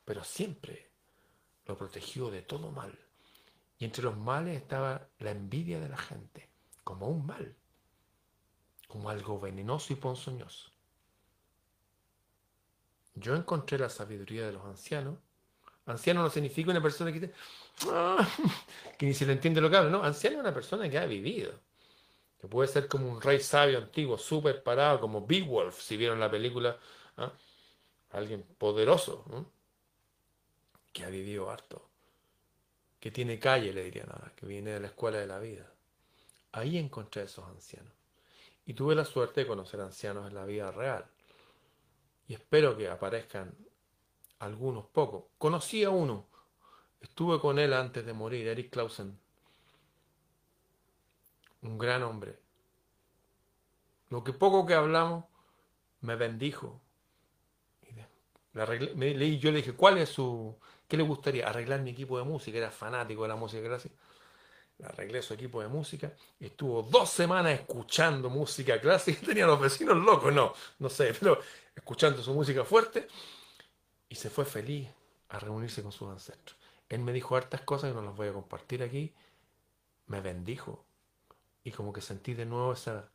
[0.04, 0.92] pero siempre
[1.66, 2.98] lo protegió de todo mal.
[3.78, 6.50] Y entre los males estaba la envidia de la gente,
[6.82, 7.56] como un mal
[8.94, 10.73] como algo venenoso y ponzoñoso.
[13.14, 15.16] Yo encontré la sabiduría de los ancianos.
[15.86, 17.30] Anciano no significa una persona que,
[17.90, 18.26] ah,
[18.98, 20.02] que ni se le entiende lo que habla, no.
[20.02, 21.52] Anciano es una persona que ha vivido.
[22.40, 26.30] Que puede ser como un rey sabio antiguo, súper parado, como Beowulf, si vieron la
[26.30, 26.78] película.
[27.18, 27.32] ¿ah?
[28.12, 29.24] Alguien poderoso,
[30.92, 31.88] que ha vivido harto.
[32.98, 35.70] Que tiene calle, le diría nada, que viene de la escuela de la vida.
[36.52, 37.92] Ahí encontré a esos ancianos.
[38.66, 41.04] Y tuve la suerte de conocer ancianos en la vida real.
[42.28, 43.54] Y espero que aparezcan
[44.38, 45.24] algunos pocos.
[45.38, 46.26] Conocí a uno.
[47.00, 49.18] Estuve con él antes de morir, Eric Clausen.
[51.62, 52.38] Un gran hombre.
[54.10, 55.24] Lo que poco que hablamos
[56.00, 56.80] me bendijo.
[58.52, 60.56] Le yo le dije, ¿cuál es su...
[60.86, 61.48] ¿Qué le gustaría?
[61.48, 62.58] Arreglar mi equipo de música.
[62.58, 63.94] Era fanático de la música clásica
[64.82, 70.32] arreglé su equipo de música, estuvo dos semanas escuchando música clásica, tenía los vecinos locos,
[70.32, 71.40] no, no sé, pero
[71.74, 73.06] escuchando su música fuerte,
[74.08, 74.88] y se fue feliz
[75.28, 76.56] a reunirse con sus ancestros.
[76.88, 79.12] Él me dijo hartas cosas que no las voy a compartir aquí,
[80.06, 80.84] me bendijo,
[81.62, 83.10] y como que sentí de nuevo esa,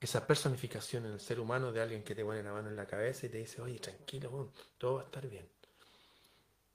[0.00, 2.86] esa personificación en el ser humano de alguien que te pone la mano en la
[2.86, 5.46] cabeza y te dice, oye, tranquilo, todo va a estar bien.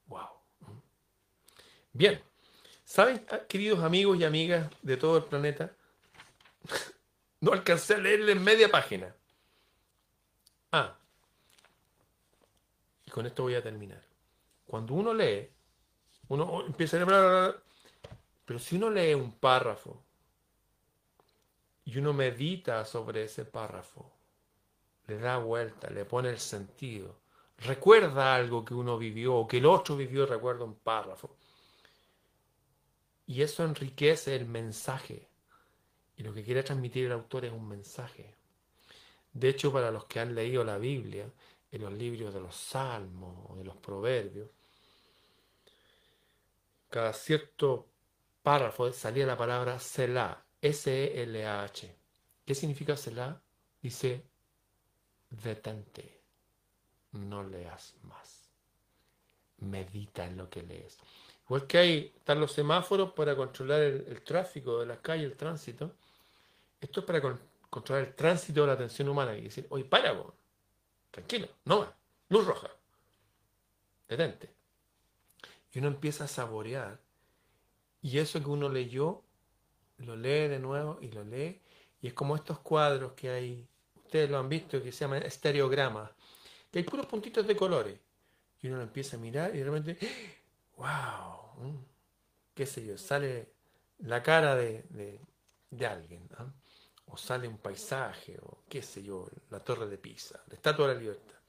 [0.07, 0.27] Wow.
[1.91, 2.34] Bien.
[2.85, 5.71] ¿Saben, ah, queridos amigos y amigas de todo el planeta?
[7.41, 9.13] no alcancé a leerle media página.
[10.71, 10.95] Ah,
[13.05, 14.01] y con esto voy a terminar.
[14.67, 15.49] Cuando uno lee,
[16.27, 17.59] uno empieza a leer,
[18.45, 20.03] pero si uno lee un párrafo
[21.85, 24.11] y uno medita sobre ese párrafo,
[25.07, 27.15] le da vuelta, le pone el sentido,
[27.57, 31.35] recuerda algo que uno vivió o que el otro vivió, recuerda un párrafo
[33.27, 35.27] y eso enriquece el mensaje.
[36.17, 38.35] Y lo que quiere transmitir el autor es un mensaje.
[39.33, 41.29] De hecho, para los que han leído la Biblia,
[41.71, 44.49] en los libros de los salmos o de los proverbios,
[46.89, 47.89] cada cierto
[48.41, 51.95] párrafo salía la palabra Selah, S-E-L-A-H.
[52.45, 53.41] ¿Qué significa Selah?
[53.81, 54.23] Dice,
[55.29, 56.21] detente,
[57.11, 58.49] no leas más.
[59.57, 60.97] Medita en lo que lees.
[61.45, 65.93] Igual que hay, están los semáforos para controlar el, tráfico de las calles, el tránsito.
[66.81, 67.21] Esto es para
[67.69, 70.33] controlar el tránsito de la atención humana y decir, oye, para, vos.
[71.11, 71.95] tranquilo, no va,
[72.29, 72.69] luz roja,
[74.07, 74.49] detente.
[75.71, 76.99] Y uno empieza a saborear.
[78.01, 79.23] Y eso que uno leyó,
[79.97, 81.61] lo lee de nuevo y lo lee.
[82.01, 86.09] Y es como estos cuadros que hay, ustedes lo han visto, que se llaman estereogramas,
[86.71, 87.99] que hay puros puntitos de colores.
[88.61, 89.97] Y uno lo empieza a mirar y de repente
[90.77, 91.85] wow,
[92.53, 93.53] qué sé yo, sale
[93.99, 95.19] la cara de,
[95.87, 96.27] alguien,
[97.07, 100.93] o sale un paisaje, o qué sé yo, la torre de Pisa, la estatua de
[100.93, 101.39] la libertad.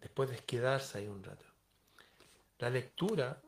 [0.00, 1.46] Después de quedarse ahí un rato.
[2.58, 3.40] La lectura,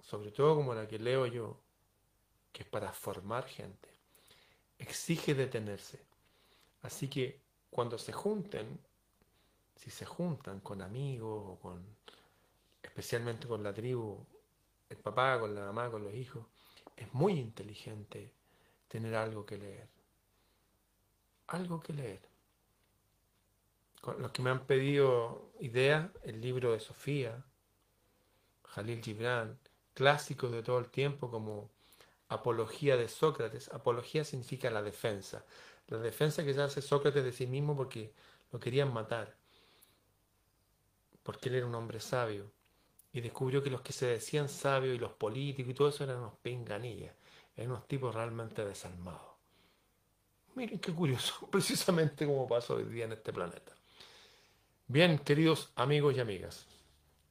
[0.00, 1.60] sobre todo como la que leo yo,
[2.52, 3.88] que es para formar gente,
[4.78, 6.00] exige detenerse.
[6.82, 8.80] Así que cuando se junten,
[9.76, 11.97] si se juntan con amigos o con
[12.82, 14.26] especialmente con la tribu,
[14.88, 16.46] el papá, con la mamá, con los hijos,
[16.96, 18.32] es muy inteligente
[18.88, 19.88] tener algo que leer.
[21.48, 22.28] Algo que leer.
[24.18, 27.44] los que me han pedido ideas, el libro de Sofía,
[28.64, 29.58] Jalil Gibran,
[29.94, 31.70] clásicos de todo el tiempo como
[32.28, 33.68] apología de Sócrates.
[33.72, 35.44] Apología significa la defensa.
[35.88, 38.12] La defensa que se hace Sócrates de sí mismo porque
[38.52, 39.36] lo querían matar.
[41.22, 42.50] Porque él era un hombre sabio.
[43.12, 46.18] Y descubrió que los que se decían sabios y los políticos y todo eso eran
[46.18, 47.14] unos pinganillas.
[47.56, 49.38] Eran unos tipos realmente desalmados.
[50.54, 53.72] Miren qué curioso, precisamente como pasa hoy día en este planeta.
[54.86, 56.66] Bien, queridos amigos y amigas,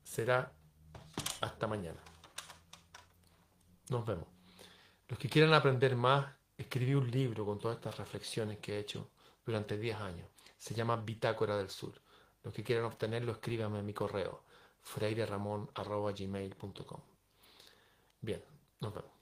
[0.03, 0.51] será
[1.41, 1.99] hasta mañana.
[3.89, 4.28] Nos vemos.
[5.07, 9.09] Los que quieran aprender más, escribí un libro con todas estas reflexiones que he hecho
[9.45, 10.28] durante 10 años.
[10.57, 12.01] Se llama Bitácora del Sur.
[12.43, 14.43] Los que quieran obtenerlo, escríbanme a mi correo
[14.93, 17.01] freireramon.gmail.com
[18.21, 18.43] Bien,
[18.79, 19.16] nos vemos.